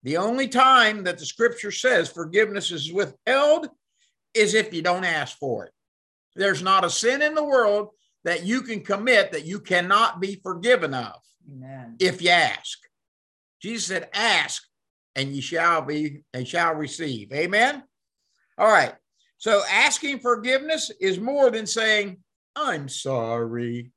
[0.02, 3.68] the only time that the scripture says forgiveness is withheld
[4.34, 5.72] is if you don't ask for it.
[6.36, 7.90] There's not a sin in the world
[8.24, 11.16] that you can commit that you cannot be forgiven of
[11.50, 11.96] Amen.
[11.98, 12.78] if you ask.
[13.60, 14.62] Jesus said, Ask
[15.16, 17.32] and you shall be and shall receive.
[17.32, 17.82] Amen.
[18.58, 18.94] All right.
[19.38, 22.18] So asking forgiveness is more than saying,
[22.54, 23.92] I'm sorry,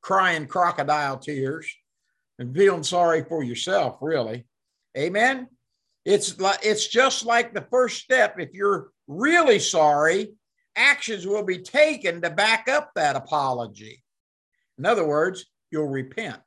[0.00, 1.70] crying crocodile tears
[2.38, 4.46] and feeling sorry for yourself, really.
[4.96, 5.48] Amen.
[6.04, 8.36] It's like it's just like the first step.
[8.38, 10.32] If you're really sorry,
[10.76, 14.02] actions will be taken to back up that apology.
[14.78, 16.40] In other words, you'll repent.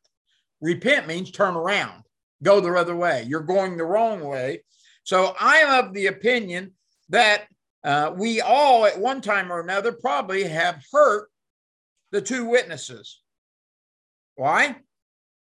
[0.61, 2.03] Repent means turn around,
[2.41, 3.25] go the other way.
[3.27, 4.63] You're going the wrong way.
[5.03, 6.71] So I'm of the opinion
[7.09, 7.47] that
[7.83, 11.29] uh, we all, at one time or another, probably have hurt
[12.11, 13.21] the two witnesses.
[14.35, 14.77] Why?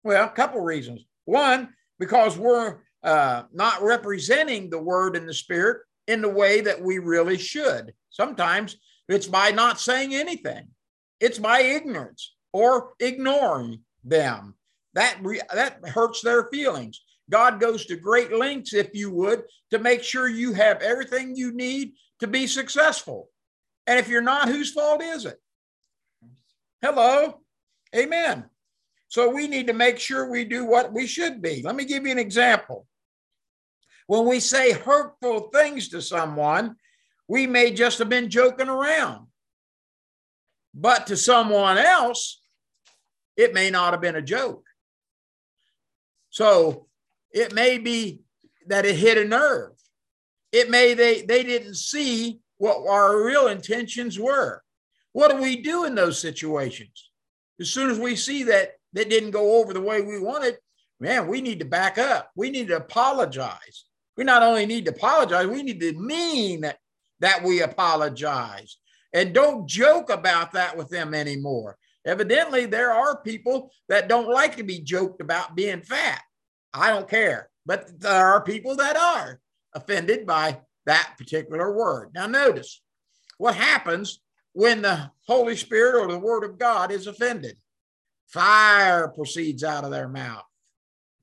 [0.03, 1.05] Well, a couple reasons.
[1.23, 6.81] One, because we're uh, not representing the word and the spirit in the way that
[6.81, 7.93] we really should.
[8.15, 8.77] Sometimes
[9.09, 10.69] it's by not saying anything,
[11.19, 14.55] it's by ignorance or ignoring them.
[14.93, 17.01] That, re- that hurts their feelings.
[17.29, 21.51] God goes to great lengths, if you would, to make sure you have everything you
[21.51, 23.29] need to be successful.
[23.85, 25.37] And if you're not, whose fault is it?
[26.81, 27.41] Hello.
[27.93, 28.45] Amen.
[29.09, 31.61] So we need to make sure we do what we should be.
[31.63, 32.87] Let me give you an example.
[34.07, 36.77] When we say hurtful things to someone,
[37.27, 39.27] we may just have been joking around.
[40.73, 42.41] But to someone else,
[43.37, 44.65] it may not have been a joke.
[46.29, 46.87] So
[47.31, 48.21] it may be
[48.67, 49.71] that it hit a nerve.
[50.51, 54.61] It may they they didn't see what our real intentions were.
[55.13, 57.09] What do we do in those situations?
[57.59, 60.57] As soon as we see that that didn't go over the way we wanted,
[60.99, 62.31] man, we need to back up.
[62.35, 63.85] We need to apologize.
[64.17, 66.69] We not only need to apologize, we need to mean
[67.19, 68.77] that, we apologize.
[69.13, 71.77] And don't joke about that with them anymore.
[72.05, 76.21] Evidently, there are people that don't like to be joked about being fat.
[76.73, 77.49] I don't care.
[77.65, 79.39] But there are people that are
[79.73, 82.11] offended by that particular word.
[82.13, 82.81] Now, notice
[83.37, 84.19] what happens
[84.53, 87.57] when the Holy Spirit or the Word of God is offended.
[88.27, 90.43] Fire proceeds out of their mouth.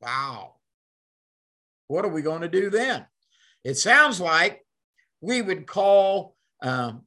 [0.00, 0.56] Wow.
[1.86, 3.06] What are we going to do then?
[3.64, 4.61] It sounds like
[5.22, 7.02] we would call um,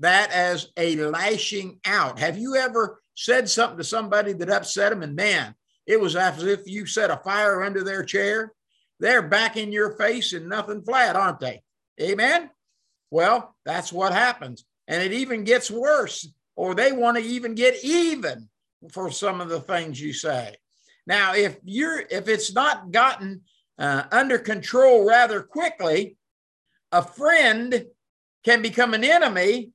[0.00, 2.18] that as a lashing out.
[2.18, 5.02] Have you ever said something to somebody that upset them?
[5.02, 5.54] And man,
[5.86, 8.52] it was as if you set a fire under their chair.
[9.00, 11.62] They're back in your face and nothing flat, aren't they?
[12.00, 12.50] Amen.
[13.10, 14.64] Well, that's what happens.
[14.86, 18.48] And it even gets worse, or they want to even get even
[18.92, 20.56] for some of the things you say.
[21.06, 23.42] Now, if you're if it's not gotten
[23.78, 26.17] uh, under control rather quickly,
[26.92, 27.86] a friend
[28.44, 29.70] can become an enemy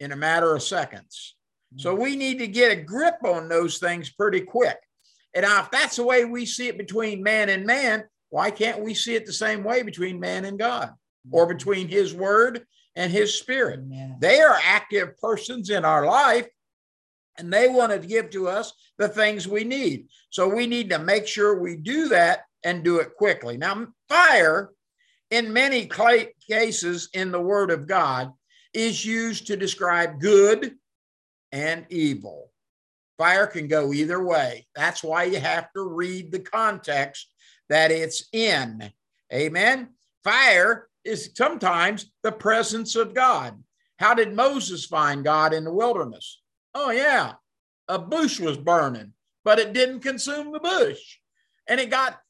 [0.00, 1.36] in a matter of seconds.
[1.76, 2.02] So hmm.
[2.02, 4.78] we need to get a grip on those things pretty quick.
[5.34, 8.82] And now, if that's the way we see it between man and man, why can't
[8.82, 10.90] we see it the same way between man and God
[11.30, 11.52] or hmm.
[11.52, 12.64] between his word
[12.96, 13.80] and his spirit?
[13.80, 14.16] Amen.
[14.20, 16.48] They are active persons in our life
[17.38, 20.08] and they want to give to us the things we need.
[20.30, 23.56] So we need to make sure we do that and do it quickly.
[23.56, 24.70] Now, fire,
[25.32, 25.88] in many
[26.46, 28.32] cases in the Word of God,
[28.74, 30.74] is used to describe good
[31.52, 32.50] and evil.
[33.16, 34.66] Fire can go either way.
[34.74, 37.32] That's why you have to read the context
[37.70, 38.92] that it's in.
[39.32, 39.88] Amen.
[40.22, 43.62] Fire is sometimes the presence of God.
[43.98, 46.42] How did Moses find God in the wilderness?
[46.74, 47.34] Oh, yeah,
[47.88, 49.14] a bush was burning,
[49.44, 51.00] but it didn't consume the bush.
[51.66, 52.20] And it got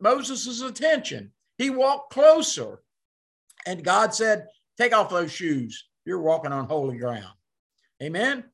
[0.00, 1.30] Moses' attention.
[1.60, 2.80] He walked closer,
[3.66, 4.46] and God said,
[4.78, 5.90] Take off those shoes.
[6.06, 7.34] You're walking on holy ground.
[8.02, 8.44] Amen.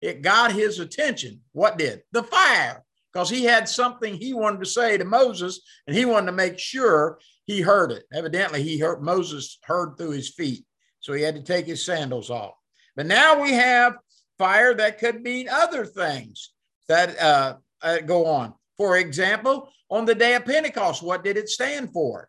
[0.00, 1.42] It got his attention.
[1.52, 2.02] What did?
[2.10, 2.82] The fire,
[3.12, 6.58] because he had something he wanted to say to Moses, and he wanted to make
[6.58, 8.02] sure he heard it.
[8.12, 10.64] Evidently, he heard Moses heard through his feet,
[10.98, 12.54] so he had to take his sandals off.
[12.96, 13.94] But now we have
[14.38, 16.50] fire that could mean other things
[16.88, 18.54] that uh, uh, go on.
[18.76, 22.28] For example, on the day of Pentecost, what did it stand for?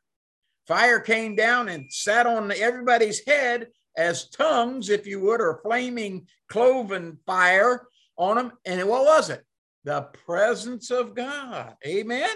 [0.68, 6.28] Fire came down and sat on everybody's head as tongues, if you would, or flaming
[6.50, 7.88] cloven fire
[8.18, 8.52] on them.
[8.66, 9.44] And what was it?
[9.86, 11.76] The presence of God.
[11.86, 12.30] Amen.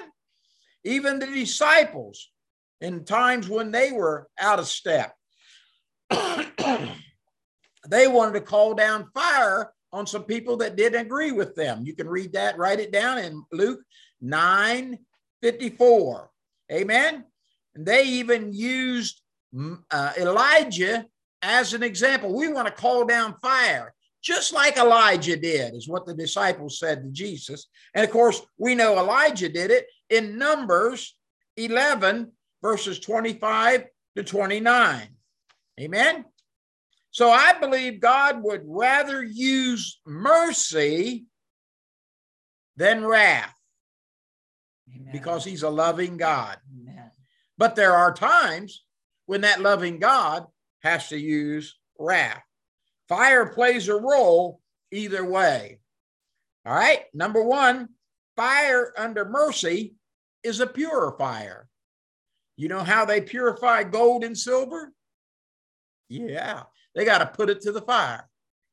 [0.84, 2.32] Even the disciples
[2.79, 5.13] in times when they were out of step.
[6.09, 11.84] they wanted to call down fire on some people that didn't agree with them.
[11.86, 13.82] You can read that, write it down in Luke
[14.21, 14.97] 9
[15.41, 16.29] 54.
[16.71, 17.25] Amen.
[17.76, 19.22] And they even used
[19.53, 21.05] mm, uh, Elijah
[21.41, 22.36] as an example.
[22.36, 27.03] We want to call down fire, just like Elijah did, is what the disciples said
[27.03, 27.67] to Jesus.
[27.95, 31.15] And of course, we know Elijah did it in Numbers
[31.57, 33.86] 11, verses 25
[34.17, 35.07] to 29.
[35.80, 36.26] Amen.
[37.11, 41.26] So I believe God would rather use mercy
[42.78, 43.53] than wrath
[44.95, 45.11] Amen.
[45.11, 46.57] because he's a loving God.
[47.62, 48.84] But there are times
[49.28, 50.47] when that loving God
[50.82, 52.41] has to use wrath.
[53.07, 54.59] Fire plays a role
[54.91, 55.80] either way.
[56.66, 57.01] All right.
[57.14, 57.89] Number one,
[58.36, 59.93] fire under mercy
[60.43, 61.68] is a purifier.
[62.57, 64.91] You know how they purify gold and silver?
[66.09, 66.64] Yeah,
[66.95, 68.28] they got to put it to the fire.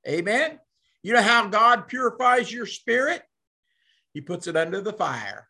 [0.09, 0.59] Amen.
[1.03, 3.21] You know how God purifies your spirit?
[4.15, 5.47] He puts it under the fire.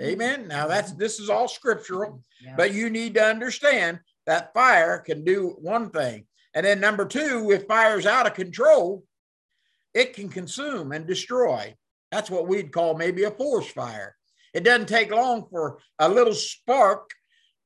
[0.00, 0.48] Amen.
[0.48, 2.54] Now that's this is all scriptural, yeah.
[2.56, 6.26] but you need to understand that fire can do one thing.
[6.54, 9.04] And then number two, if fire's out of control,
[9.94, 11.74] it can consume and destroy.
[12.10, 14.16] That's what we'd call maybe a forest fire.
[14.54, 17.10] It doesn't take long for a little spark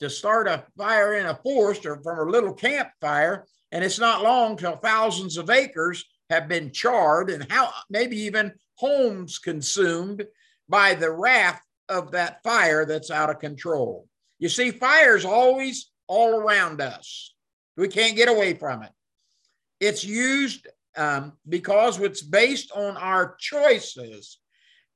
[0.01, 4.23] to start a fire in a forest or from a little campfire and it's not
[4.23, 10.25] long till thousands of acres have been charred and how maybe even homes consumed
[10.69, 14.07] by the wrath of that fire that's out of control.
[14.39, 17.35] You see, fire's always all around us.
[17.77, 18.93] We can't get away from it.
[19.81, 20.67] It's used
[20.97, 24.39] um, because it's based on our choices.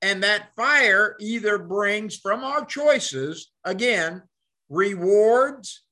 [0.01, 4.23] And that fire either brings from our choices, again,
[4.69, 5.83] rewards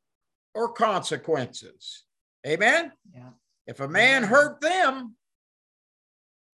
[0.54, 2.04] or consequences.
[2.46, 2.92] Amen.
[3.14, 3.30] Yeah.
[3.66, 5.14] If a man hurt them,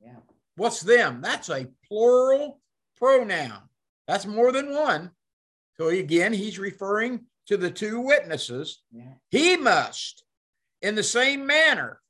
[0.01, 0.17] yeah.
[0.57, 1.21] What's them?
[1.21, 2.61] That's a plural
[2.97, 3.68] pronoun.
[4.09, 5.13] That's more than one.
[5.77, 8.83] So again, he's referring to the two witnesses.
[8.91, 9.13] Yeah.
[9.31, 10.25] He must,
[10.83, 12.01] in the same manner.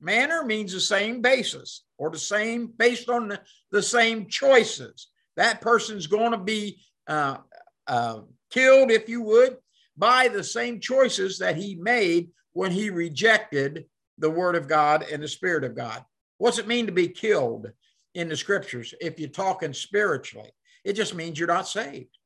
[0.00, 3.40] Manner means the same basis or the same based on the,
[3.70, 5.08] the same choices.
[5.36, 7.38] That person's going to be uh,
[7.86, 8.20] uh,
[8.50, 9.58] killed, if you would,
[9.96, 13.84] by the same choices that he made when he rejected
[14.16, 16.02] the word of God and the spirit of God.
[16.38, 17.70] What's it mean to be killed
[18.14, 20.50] in the scriptures if you're talking spiritually?
[20.84, 22.16] It just means you're not saved.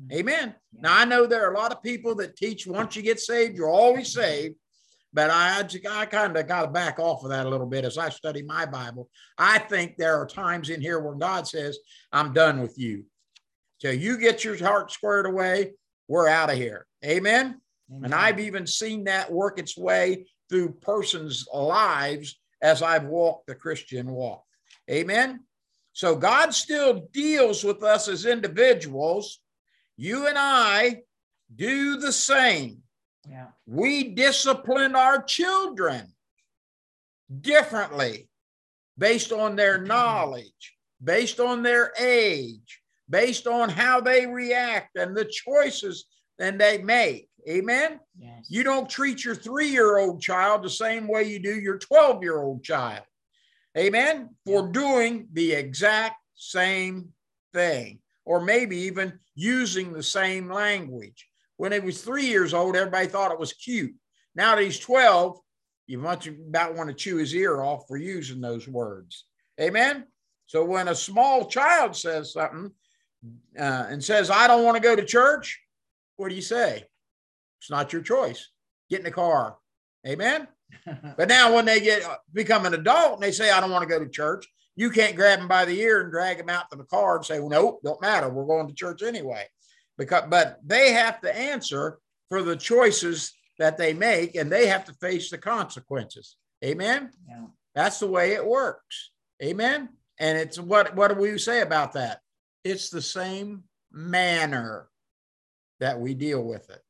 [0.00, 0.18] Mm-hmm.
[0.18, 0.54] Amen.
[0.78, 3.56] Now, I know there are a lot of people that teach once you get saved,
[3.56, 4.56] you're always saved.
[5.12, 7.96] But I, I kind of got to back off of that a little bit as
[7.96, 9.08] I study my Bible.
[9.38, 11.78] I think there are times in here where God says,
[12.12, 13.04] I'm done with you.
[13.80, 15.72] Till you get your heart squared away,
[16.06, 16.86] we're out of here.
[17.02, 17.60] Amen.
[17.90, 18.04] Amen.
[18.04, 23.54] And I've even seen that work its way through persons' lives as I've walked the
[23.54, 24.44] Christian walk.
[24.90, 25.40] Amen.
[25.96, 29.40] So God still deals with us as individuals.
[29.96, 31.04] You and I
[31.54, 32.82] do the same.
[33.26, 33.46] Yeah.
[33.66, 36.12] We discipline our children
[37.40, 38.28] differently
[38.98, 39.86] based on their mm-hmm.
[39.86, 46.04] knowledge, based on their age, based on how they react and the choices
[46.38, 47.30] that they make.
[47.48, 48.00] Amen.
[48.18, 48.44] Yes.
[48.50, 52.22] You don't treat your three year old child the same way you do your 12
[52.22, 53.04] year old child.
[53.76, 54.30] Amen.
[54.44, 57.12] For doing the exact same
[57.52, 61.28] thing, or maybe even using the same language.
[61.56, 63.94] When he was three years old, everybody thought it was cute.
[64.34, 65.38] Now that he's 12,
[65.86, 69.24] you might about want to chew his ear off for using those words.
[69.60, 70.06] Amen.
[70.46, 72.70] So when a small child says something
[73.58, 75.60] uh, and says, I don't want to go to church,
[76.16, 76.84] what do you say?
[77.60, 78.50] It's not your choice.
[78.90, 79.56] Get in the car.
[80.06, 80.46] Amen.
[81.16, 83.82] but now when they get uh, become an adult and they say, I don't want
[83.82, 84.46] to go to church,
[84.76, 87.24] you can't grab them by the ear and drag them out to the car and
[87.24, 88.28] say, well, nope, don't matter.
[88.28, 89.46] We're going to church anyway.
[89.96, 91.98] Because but they have to answer
[92.28, 96.36] for the choices that they make and they have to face the consequences.
[96.64, 97.10] Amen.
[97.26, 97.46] Yeah.
[97.74, 99.10] That's the way it works.
[99.42, 99.88] Amen.
[100.18, 102.20] And it's what what do we say about that?
[102.64, 104.88] It's the same manner
[105.80, 106.82] that we deal with it.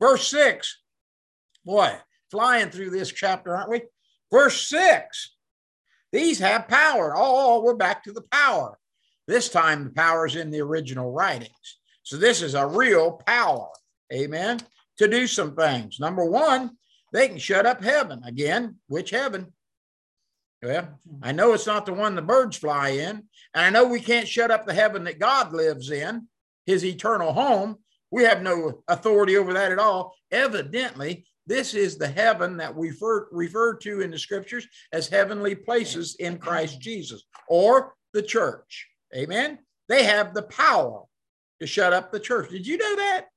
[0.00, 0.78] Verse six,
[1.64, 1.96] boy,
[2.30, 3.82] flying through this chapter, aren't we?
[4.32, 5.34] Verse six,
[6.12, 7.14] these have power.
[7.16, 8.78] Oh, oh, we're back to the power.
[9.26, 11.78] This time the power is in the original writings.
[12.02, 13.68] So this is a real power.
[14.12, 14.60] Amen.
[14.98, 16.00] To do some things.
[16.00, 16.70] Number one,
[17.12, 18.22] they can shut up heaven.
[18.24, 19.52] Again, which heaven?
[20.62, 23.28] Well, I know it's not the one the birds fly in.
[23.54, 26.26] And I know we can't shut up the heaven that God lives in,
[26.66, 27.76] his eternal home.
[28.10, 30.16] We have no authority over that at all.
[30.30, 35.54] Evidently, This is the heaven that we refer, refer to in the scriptures as heavenly
[35.54, 38.86] places in Christ Jesus or the church.
[39.16, 39.58] Amen.
[39.88, 41.04] They have the power
[41.60, 42.50] to shut up the church.
[42.50, 43.28] Did you know that?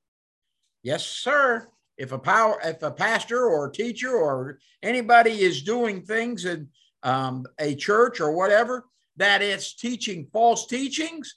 [0.84, 1.70] Yes, sir.
[1.98, 6.68] If a power, if a pastor or a teacher or anybody is doing things in
[7.04, 11.36] um, a church or whatever that it's teaching false teachings,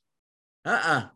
[0.64, 1.06] uh-uh.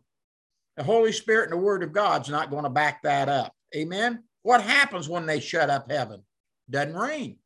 [0.77, 3.53] The Holy Spirit and the Word of God's not going to back that up.
[3.75, 4.23] Amen.
[4.43, 6.23] What happens when they shut up heaven?
[6.69, 7.37] Doesn't rain.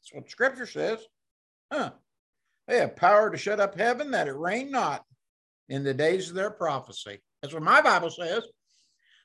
[0.00, 1.00] That's what Scripture says.
[1.72, 1.92] Huh.
[2.66, 5.04] They have power to shut up heaven that it rain not
[5.68, 7.20] in the days of their prophecy.
[7.40, 8.44] That's what my Bible says.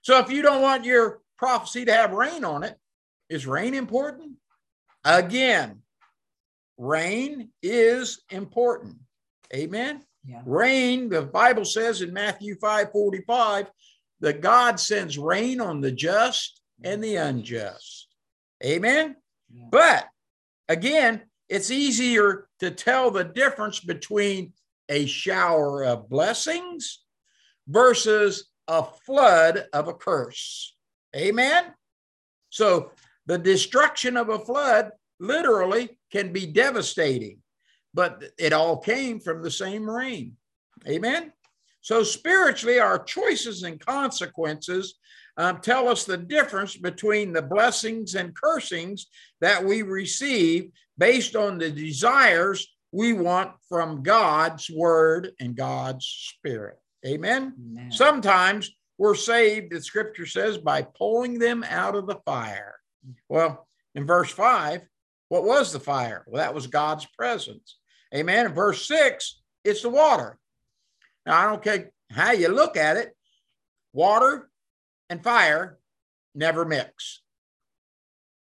[0.01, 2.77] So if you don't want your prophecy to have rain on it,
[3.29, 4.33] is rain important?
[5.05, 5.81] Again,
[6.77, 8.95] rain is important.
[9.53, 10.03] Amen.
[10.25, 10.41] Yeah.
[10.45, 13.69] Rain, the Bible says in Matthew 5 45,
[14.23, 18.07] that God sends rain on the just and the unjust.
[18.63, 19.17] Amen.
[19.53, 19.65] Yeah.
[19.69, 20.07] But
[20.69, 24.53] again, it's easier to tell the difference between
[24.87, 27.03] a shower of blessings
[27.67, 30.73] versus a flood of a curse.
[31.13, 31.73] Amen.
[32.49, 32.91] So
[33.25, 37.39] the destruction of a flood literally can be devastating,
[37.93, 40.37] but it all came from the same rain.
[40.87, 41.33] Amen.
[41.83, 44.95] So spiritually, our choices and consequences
[45.37, 49.07] um, tell us the difference between the blessings and cursings
[49.41, 56.77] that we receive based on the desires we want from God's word and God's spirit.
[57.05, 57.53] Amen.
[57.59, 57.91] Amen.
[57.91, 62.75] Sometimes we're saved, the scripture says, by pulling them out of the fire.
[63.27, 64.83] Well, in verse five,
[65.27, 66.23] what was the fire?
[66.27, 67.77] Well, that was God's presence.
[68.15, 68.45] Amen.
[68.45, 70.37] In verse six, it's the water.
[71.25, 73.15] Now, I don't care how you look at it,
[73.93, 74.49] water
[75.09, 75.79] and fire
[76.35, 77.21] never mix.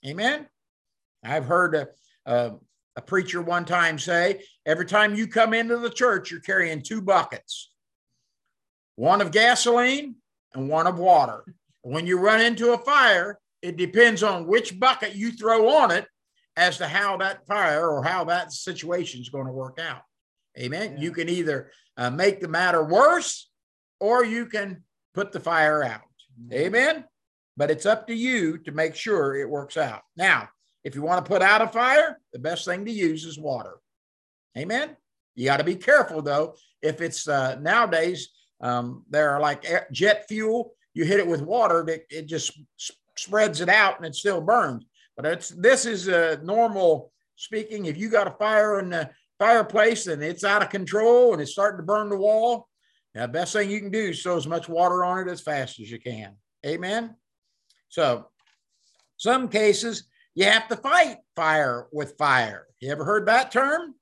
[0.06, 0.46] Amen.
[1.24, 1.88] I've heard a,
[2.26, 2.52] a,
[2.96, 7.00] a preacher one time say every time you come into the church, you're carrying two
[7.00, 7.70] buckets
[8.96, 10.16] one of gasoline
[10.54, 11.44] and one of water.
[11.82, 16.04] When you run into a fire, it depends on which bucket you throw on it
[16.56, 20.02] as to how that fire or how that situation is going to work out.
[20.58, 20.94] Amen.
[20.96, 21.02] Yeah.
[21.02, 23.50] You can either uh, make the matter worse
[24.00, 24.82] or you can
[25.14, 26.00] put the fire out.
[26.52, 27.04] Amen.
[27.56, 30.02] But it's up to you to make sure it works out.
[30.16, 30.48] Now,
[30.84, 33.78] if you want to put out a fire, the best thing to use is water.
[34.56, 34.96] Amen.
[35.34, 36.54] You got to be careful though.
[36.80, 38.28] If it's uh, nowadays,
[38.60, 40.72] um, they're like jet fuel.
[40.94, 42.58] You hit it with water, it, it just
[43.16, 44.84] spreads it out and it still burns.
[45.16, 47.86] But it's this is a normal speaking.
[47.86, 51.52] If you got a fire in the fireplace and it's out of control and it's
[51.52, 52.68] starting to burn the wall,
[53.14, 55.40] Now, the best thing you can do is throw as much water on it as
[55.40, 56.34] fast as you can.
[56.66, 57.16] Amen.
[57.88, 58.28] So,
[59.16, 62.66] some cases you have to fight fire with fire.
[62.80, 63.94] You ever heard that term?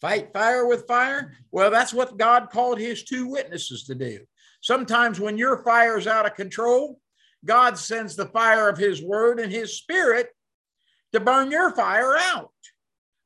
[0.00, 1.34] Fight fire with fire?
[1.50, 4.20] Well, that's what God called his two witnesses to do.
[4.60, 7.00] Sometimes when your fire is out of control,
[7.44, 10.28] God sends the fire of his word and his spirit
[11.12, 12.52] to burn your fire out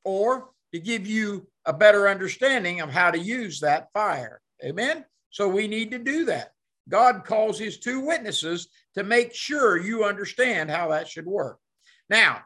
[0.04, 4.40] or to give you a better understanding of how to use that fire.
[4.64, 5.04] Amen.
[5.30, 6.52] So we need to do that.
[6.88, 11.58] God calls his two witnesses to make sure you understand how that should work.
[12.08, 12.40] Now,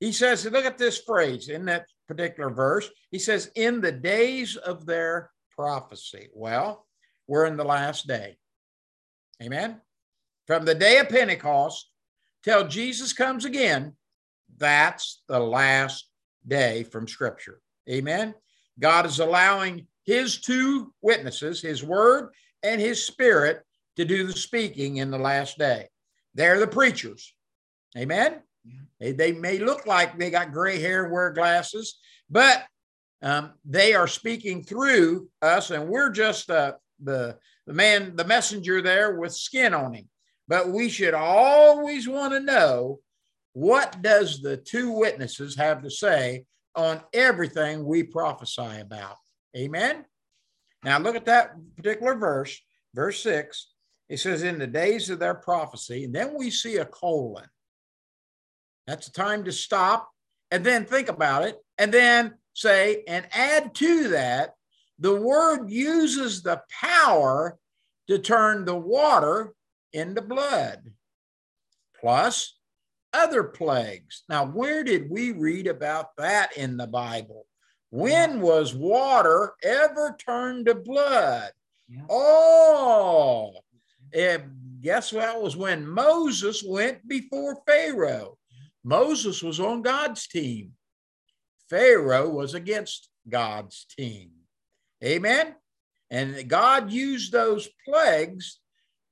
[0.00, 2.88] he says, look at this phrase in that particular verse.
[3.10, 6.28] He says, in the days of their prophecy.
[6.34, 6.86] Well,
[7.26, 8.36] we're in the last day.
[9.42, 9.80] Amen.
[10.46, 11.90] From the day of Pentecost
[12.42, 13.94] till Jesus comes again,
[14.56, 16.08] that's the last
[16.46, 17.60] day from Scripture.
[17.88, 18.34] Amen.
[18.78, 22.30] God is allowing his two witnesses, his word
[22.62, 23.62] and his spirit,
[23.96, 25.88] to do the speaking in the last day.
[26.34, 27.34] They're the preachers.
[27.96, 28.42] Amen.
[29.00, 32.64] They, they may look like they got gray hair and wear glasses, but
[33.22, 36.72] um, they are speaking through us, and we're just uh,
[37.02, 40.08] the the man, the messenger there with skin on him.
[40.46, 43.00] But we should always want to know
[43.56, 46.44] what does the two witnesses have to say
[46.74, 49.16] on everything we prophesy about.
[49.56, 50.04] Amen.
[50.84, 52.60] Now look at that particular verse,
[52.94, 53.72] verse six.
[54.10, 57.48] It says, "In the days of their prophecy," and then we see a colon.
[58.86, 60.10] That's a time to stop
[60.50, 64.54] and then think about it, and then say, and add to that,
[64.98, 67.58] the word uses the power
[68.08, 69.54] to turn the water
[69.94, 70.92] into blood,
[71.98, 72.55] plus
[73.16, 74.22] other plagues.
[74.28, 77.46] Now, where did we read about that in the Bible?
[77.90, 81.50] When was water ever turned to blood?
[81.88, 82.02] Yeah.
[82.10, 83.52] Oh,
[84.12, 84.42] And
[84.80, 88.38] guess what was when Moses went before Pharaoh.
[88.84, 90.72] Moses was on God's team.
[91.70, 94.30] Pharaoh was against God's team.
[95.02, 95.54] Amen.
[96.10, 98.60] And God used those plagues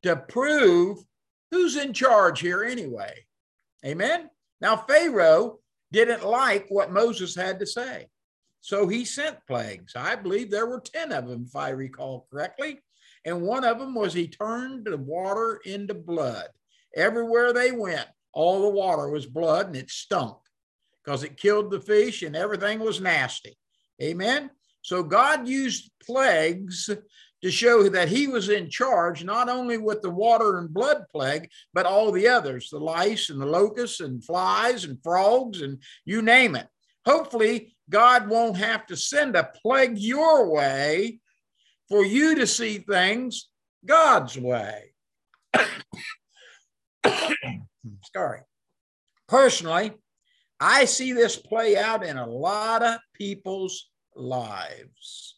[0.03, 0.99] to prove
[1.51, 3.25] who's in charge here anyway.
[3.85, 4.31] Amen.
[4.61, 5.59] Now, Pharaoh
[5.93, 8.07] didn't like what Moses had to say.
[8.61, 9.95] So he sent plagues.
[9.95, 12.81] I believe there were 10 of them, if I recall correctly.
[13.25, 16.49] And one of them was he turned the water into blood.
[16.97, 20.37] Everywhere they went, all the water was blood and it stunk
[21.05, 23.57] because it killed the fish and everything was nasty.
[24.03, 24.51] Amen.
[24.83, 26.91] So God used plagues
[27.45, 31.51] to show that he was in charge, not only with the water and blood plague,
[31.75, 36.23] but all the others the lice and the locusts and flies and frogs and you
[36.23, 36.67] name it.
[37.05, 41.21] Hopefully, God won't have to send a plague your way
[41.91, 43.51] for you to see things
[43.85, 44.95] God's way.
[48.15, 48.41] Sorry.
[49.29, 49.93] Personally,
[50.59, 55.34] I see this play out in a lot of people's lives.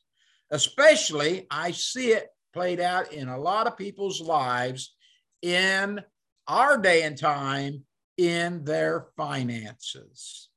[0.51, 4.95] Especially, I see it played out in a lot of people's lives
[5.43, 6.01] in
[6.49, 7.85] our day and time
[8.17, 10.49] in their finances.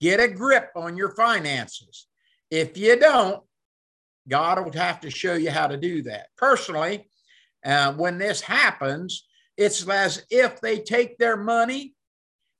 [0.00, 2.06] Get a grip on your finances.
[2.50, 3.42] If you don't,
[4.28, 6.28] God will have to show you how to do that.
[6.36, 7.08] Personally,
[7.64, 9.26] uh, when this happens,
[9.56, 11.94] it's as if they take their money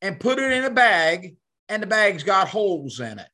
[0.03, 1.37] and put it in a bag,
[1.69, 3.29] and the bag's got holes in it.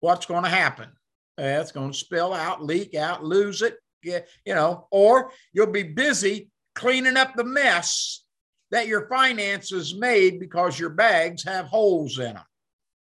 [0.00, 0.90] What's going to happen?
[1.38, 5.82] Uh, it's going to spill out, leak out, lose it, you know, or you'll be
[5.82, 8.24] busy cleaning up the mess
[8.70, 12.44] that your finances made because your bags have holes in them.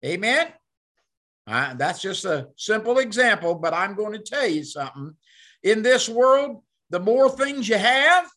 [0.04, 0.48] Amen.
[1.46, 5.14] Uh, that's just a simple example, but I'm going to tell you something.
[5.62, 8.28] In this world, the more things you have,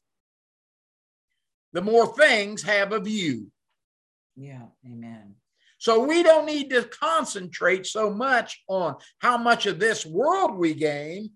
[1.74, 3.52] the more things have of you.
[4.36, 4.64] Yeah.
[4.86, 5.35] Amen.
[5.86, 10.74] So we don't need to concentrate so much on how much of this world we
[10.74, 11.34] gain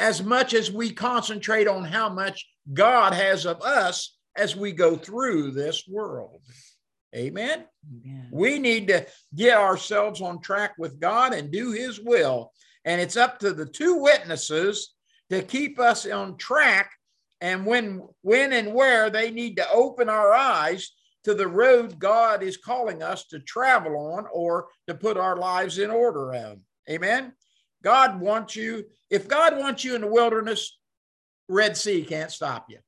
[0.00, 4.96] as much as we concentrate on how much God has of us as we go
[4.96, 6.40] through this world.
[7.14, 7.66] Amen.
[8.32, 9.06] We need to
[9.36, 12.50] get ourselves on track with God and do His will.
[12.84, 14.92] And it's up to the two witnesses
[15.30, 16.90] to keep us on track.
[17.40, 20.90] And when, when and where they need to open our eyes
[21.28, 25.76] to the road God is calling us to travel on or to put our lives
[25.76, 26.62] in order on.
[26.88, 27.34] Amen.
[27.84, 30.78] God wants you, if God wants you in the wilderness,
[31.46, 32.78] Red Sea can't stop you.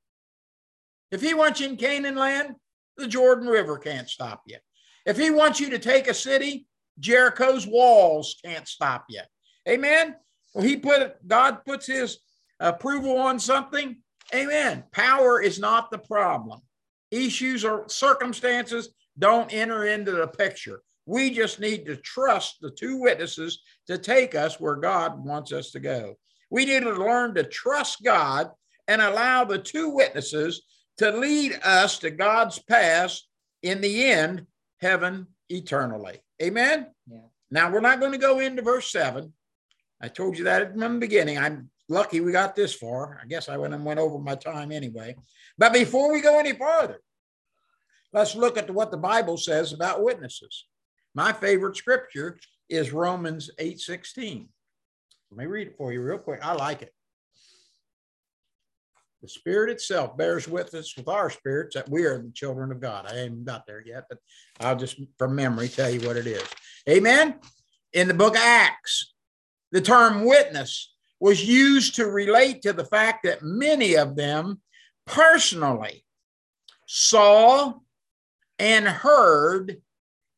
[1.10, 2.54] If He wants you in Canaan land,
[2.96, 4.56] the Jordan River can't stop you.
[5.04, 6.66] If He wants you to take a city,
[6.98, 9.20] Jericho's walls can't stop you.
[9.68, 10.16] Amen.
[10.54, 12.20] Well, He put God puts His
[12.58, 13.98] approval on something.
[14.34, 14.84] Amen.
[14.92, 16.62] Power is not the problem
[17.10, 20.82] issues or circumstances don't enter into the picture.
[21.06, 25.70] We just need to trust the two witnesses to take us where God wants us
[25.72, 26.16] to go.
[26.50, 28.50] We need to learn to trust God
[28.88, 30.62] and allow the two witnesses
[30.98, 33.18] to lead us to God's path
[33.62, 34.46] in the end,
[34.80, 36.20] heaven eternally.
[36.42, 36.88] Amen.
[37.10, 37.18] Yeah.
[37.50, 39.32] Now we're not going to go into verse seven.
[40.00, 41.38] I told you that from the beginning.
[41.38, 43.18] I'm lucky we got this far.
[43.22, 45.16] I guess I went and went over my time anyway.
[45.58, 47.00] But before we go any farther,
[48.12, 50.66] let's look at what the Bible says about witnesses.
[51.14, 52.38] My favorite scripture
[52.68, 54.48] is Romans 8 16.
[55.30, 56.40] Let me read it for you real quick.
[56.42, 56.94] I like it.
[59.22, 63.06] The Spirit itself bears witness with our spirits that we are the children of God.
[63.06, 64.18] I ain't got there yet, but
[64.60, 66.44] I'll just from memory tell you what it is.
[66.88, 67.38] Amen.
[67.92, 69.12] In the book of Acts,
[69.72, 70.89] the term witness
[71.20, 74.60] was used to relate to the fact that many of them
[75.06, 76.04] personally
[76.86, 77.74] saw
[78.58, 79.80] and heard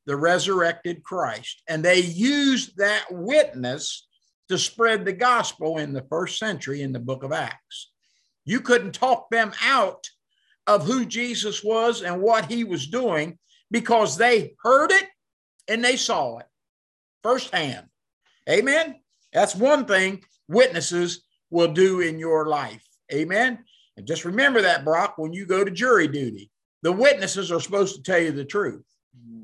[0.07, 1.63] the resurrected Christ.
[1.69, 4.07] And they used that witness
[4.49, 7.93] to spread the gospel in the first century in the book of Acts.
[8.45, 10.09] You couldn't talk them out
[10.67, 13.39] of who Jesus was and what he was doing
[13.71, 15.07] because they heard it
[15.69, 16.47] and they saw it
[17.23, 17.87] firsthand.
[18.49, 18.97] Amen.
[19.33, 22.85] That's one thing witnesses will do in your life.
[23.13, 23.65] Amen.
[23.97, 26.51] And just remember that, Brock, when you go to jury duty,
[26.83, 28.85] the witnesses are supposed to tell you the truth.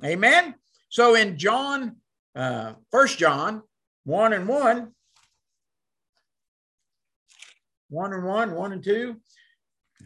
[0.04, 0.54] Amen.
[0.88, 1.96] So in John,
[2.34, 3.62] uh, First John,
[4.04, 4.92] one and one,
[7.90, 9.16] one and one, one and two.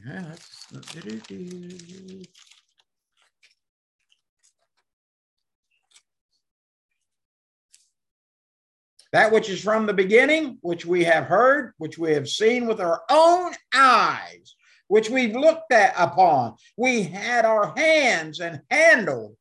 [0.06, 0.32] Yeah,
[9.12, 12.80] That which is from the beginning, which we have heard, which we have seen with
[12.80, 14.56] our own eyes,
[14.88, 16.56] which we've looked at upon.
[16.76, 19.36] We had our hands and handled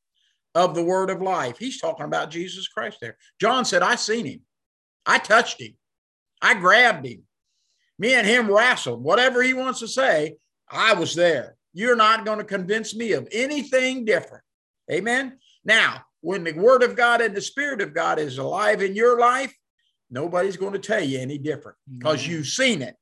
[0.56, 1.58] of the word of life.
[1.58, 3.18] He's talking about Jesus Christ there.
[3.40, 4.42] John said, I seen him.
[5.06, 5.74] I touched him.
[6.42, 7.24] I grabbed him.
[7.98, 9.04] Me and him wrestled.
[9.04, 10.36] Whatever he wants to say,
[10.70, 11.56] I was there.
[11.74, 14.44] You're not going to convince me of anything different.
[14.92, 15.38] Amen.
[15.64, 19.18] Now, when the word of God and the spirit of God is alive in your
[19.18, 19.56] life,
[20.12, 22.32] nobody's going to tell you any different because mm-hmm.
[22.32, 22.96] you've seen it,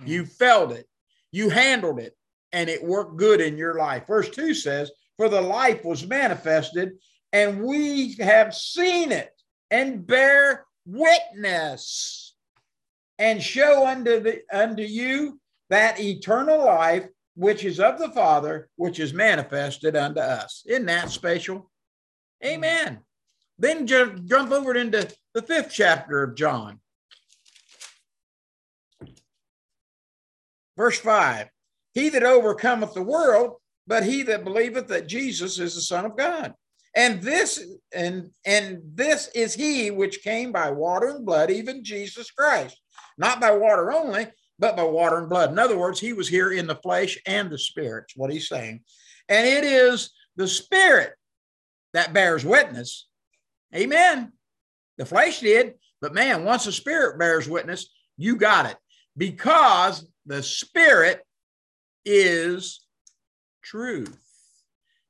[0.00, 0.08] mm-hmm.
[0.08, 0.86] you felt it,
[1.32, 2.14] you handled it,
[2.52, 4.06] and it worked good in your life.
[4.06, 6.92] Verse 2 says, For the life was manifested,
[7.32, 9.32] and we have seen it
[9.70, 12.34] and bear witness
[13.18, 15.40] and show unto the unto you
[15.70, 20.62] that eternal life which is of the Father, which is manifested unto us.
[20.66, 21.70] Isn't that special?
[22.42, 22.46] Mm-hmm.
[22.46, 22.98] Amen.
[23.58, 26.80] Then jump, jump over into the fifth chapter of John.
[30.76, 31.48] Verse 5
[31.92, 33.56] He that overcometh the world,
[33.86, 36.54] but he that believeth that Jesus is the Son of God.
[36.96, 42.30] And this and and this is he which came by water and blood, even Jesus
[42.30, 42.80] Christ,
[43.18, 44.28] not by water only,
[44.58, 45.50] but by water and blood.
[45.50, 48.82] In other words, he was here in the flesh and the spirit, what he's saying.
[49.28, 51.14] And it is the spirit
[51.94, 53.08] that bears witness.
[53.74, 54.32] Amen.
[54.98, 58.76] The flesh did, but man, once the spirit bears witness, you got it
[59.16, 61.22] because the spirit
[62.04, 62.86] is
[63.62, 64.16] truth.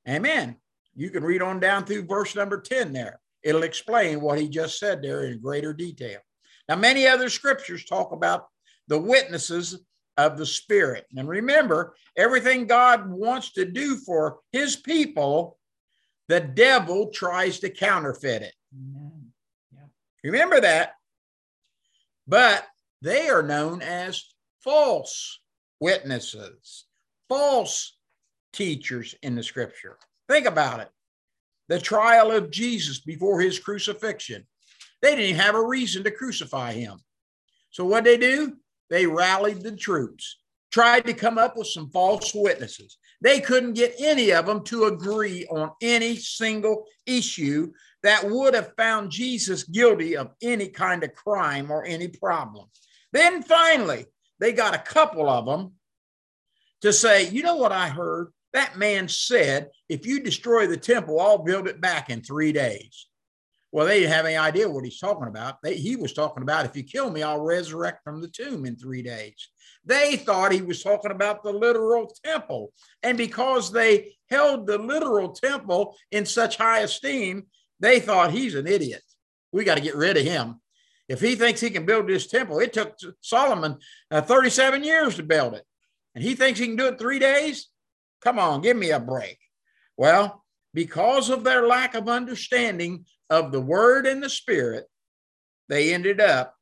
[0.09, 0.57] Amen.
[0.95, 3.21] You can read on down through verse number 10 there.
[3.43, 6.21] It'll explain what he just said there in greater detail.
[6.69, 8.47] Now, many other scriptures talk about
[8.89, 9.85] the witnesses
[10.17, 11.05] of the Spirit.
[11.17, 15.59] And remember, everything God wants to do for his people,
[16.29, 18.55] the devil tries to counterfeit it.
[18.73, 19.14] Yeah.
[20.25, 20.95] Remember that.
[22.27, 22.67] But
[23.03, 24.25] they are known as
[24.63, 25.41] false
[25.79, 26.87] witnesses,
[27.29, 27.97] false
[28.55, 29.99] teachers in the scripture.
[30.29, 30.89] Think about it.
[31.69, 34.47] The trial of Jesus before his crucifixion.
[35.03, 36.99] They didn't have a reason to crucify him.
[37.71, 38.57] So what they do?
[38.89, 40.39] They rallied the troops,
[40.73, 42.97] tried to come up with some false witnesses.
[43.21, 47.73] They couldn't get any of them to agree on any single issue
[48.05, 52.69] that would have found Jesus guilty of any kind of crime or any problem.
[53.13, 54.07] Then finally,
[54.39, 55.73] they got a couple of them
[56.83, 58.33] to say, you know what I heard?
[58.53, 63.09] That man said, if you destroy the temple, I'll build it back in three days.
[63.73, 65.57] Well, they didn't have any idea what he's talking about.
[65.63, 68.77] They, he was talking about, if you kill me, I'll resurrect from the tomb in
[68.77, 69.49] three days.
[69.85, 72.73] They thought he was talking about the literal temple.
[73.03, 77.47] And because they held the literal temple in such high esteem,
[77.81, 79.03] they thought he's an idiot.
[79.53, 80.61] We got to get rid of him.
[81.09, 83.79] If he thinks he can build this temple, it took Solomon
[84.11, 85.65] uh, 37 years to build it.
[86.15, 87.69] And he thinks he can do it three days?
[88.23, 89.39] Come on, give me a break.
[89.97, 94.87] Well, because of their lack of understanding of the word and the spirit,
[95.69, 96.55] they ended up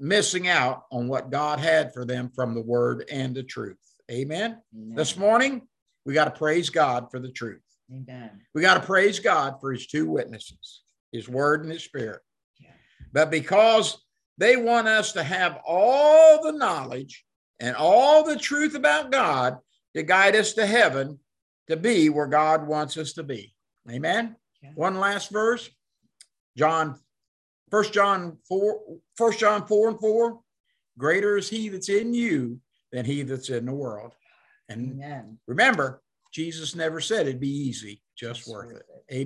[0.00, 3.76] missing out on what God had for them from the word and the truth.
[4.10, 4.60] Amen.
[4.74, 4.96] Amen.
[4.96, 5.68] This morning,
[6.04, 7.60] we got to praise God for the truth.
[7.92, 8.42] Amen.
[8.54, 10.82] We got to praise God for his two witnesses,
[11.12, 12.20] his word and his spirit.
[12.60, 12.70] Yeah.
[13.12, 13.98] But because
[14.36, 17.24] they want us to have all the knowledge
[17.60, 19.58] and all the truth about God
[19.94, 21.18] to guide us to heaven
[21.68, 23.54] to be where God wants us to be.
[23.90, 24.36] Amen.
[24.62, 24.70] Yeah.
[24.74, 25.68] One last verse.
[26.56, 26.98] John,
[27.70, 28.80] First John 4,
[29.16, 30.40] First John 4 and 4.
[30.98, 32.60] Greater is he that's in you
[32.92, 34.12] than he that's in the world.
[34.68, 35.38] And Amen.
[35.46, 36.02] remember,
[36.32, 38.82] Jesus never said it'd be easy, just worth it.